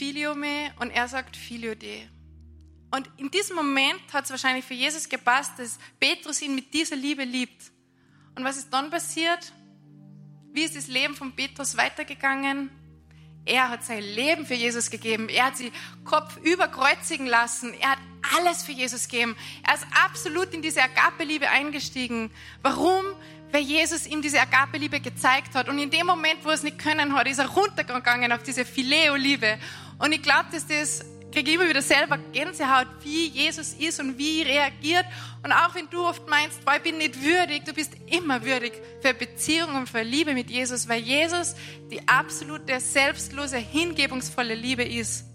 Filio 0.00 0.34
me 0.34 0.72
und 0.78 0.90
er 0.92 1.08
sagt 1.08 1.36
Filio 1.36 1.74
de. 1.74 2.06
Und 2.90 3.06
in 3.18 3.30
diesem 3.30 3.54
Moment 3.54 4.00
hat 4.14 4.24
es 4.24 4.30
wahrscheinlich 4.30 4.64
für 4.64 4.72
Jesus 4.72 5.06
gepasst, 5.06 5.58
dass 5.58 5.78
Petrus 6.00 6.40
ihn 6.40 6.54
mit 6.54 6.72
dieser 6.72 6.96
Liebe 6.96 7.22
liebt. 7.22 7.70
Und 8.34 8.42
was 8.42 8.56
ist 8.56 8.72
dann 8.72 8.88
passiert? 8.88 9.52
Wie 10.54 10.62
ist 10.62 10.74
das 10.74 10.86
Leben 10.86 11.14
von 11.14 11.32
Petrus 11.32 11.76
weitergegangen? 11.76 12.70
Er 13.44 13.68
hat 13.68 13.84
sein 13.84 14.02
Leben 14.02 14.46
für 14.46 14.54
Jesus 14.54 14.88
gegeben. 14.88 15.28
Er 15.28 15.44
hat 15.48 15.58
sie 15.58 15.70
Kopf 16.06 16.38
überkreuzigen 16.38 17.26
lassen. 17.26 17.74
Er 17.74 17.90
hat 17.90 17.98
alles 18.38 18.62
für 18.62 18.72
Jesus 18.72 19.06
gegeben. 19.06 19.36
Er 19.66 19.74
ist 19.74 19.86
absolut 20.02 20.54
in 20.54 20.62
diese 20.62 20.82
Agape-Liebe 20.82 21.50
eingestiegen. 21.50 22.30
Warum? 22.62 23.04
Weil 23.52 23.64
Jesus 23.64 24.06
ihm 24.06 24.22
diese 24.22 24.40
Agape-Liebe 24.40 25.00
gezeigt 25.00 25.54
hat. 25.54 25.68
Und 25.68 25.78
in 25.78 25.90
dem 25.90 26.06
Moment, 26.06 26.42
wo 26.42 26.48
er 26.48 26.54
es 26.54 26.62
nicht 26.62 26.78
können 26.78 27.14
hat, 27.14 27.26
ist 27.26 27.38
er 27.38 27.48
runtergegangen 27.48 28.32
auf 28.32 28.42
diese 28.42 28.64
Phileo-Liebe. 28.64 29.58
Und 30.00 30.12
ich 30.12 30.22
glaube, 30.22 30.46
dass 30.50 30.66
das 30.66 31.04
kriege 31.30 31.52
immer 31.52 31.68
wieder 31.68 31.82
selber 31.82 32.18
Gänsehaut, 32.32 32.88
wie 33.02 33.28
Jesus 33.28 33.74
ist 33.74 34.00
und 34.00 34.18
wie 34.18 34.42
reagiert. 34.42 35.04
Und 35.42 35.52
auch 35.52 35.74
wenn 35.74 35.88
du 35.88 36.04
oft 36.04 36.28
meinst, 36.28 36.64
boah, 36.64 36.76
ich 36.76 36.82
bin 36.82 36.98
nicht 36.98 37.22
würdig, 37.22 37.64
du 37.64 37.72
bist 37.72 37.92
immer 38.06 38.44
würdig 38.44 38.72
für 39.00 39.14
Beziehung 39.14 39.74
und 39.76 39.88
für 39.88 40.02
Liebe 40.02 40.34
mit 40.34 40.50
Jesus, 40.50 40.88
weil 40.88 41.00
Jesus 41.00 41.54
die 41.90 42.06
absolute, 42.08 42.80
selbstlose, 42.80 43.58
hingebungsvolle 43.58 44.54
Liebe 44.54 44.84
ist. 44.84 45.29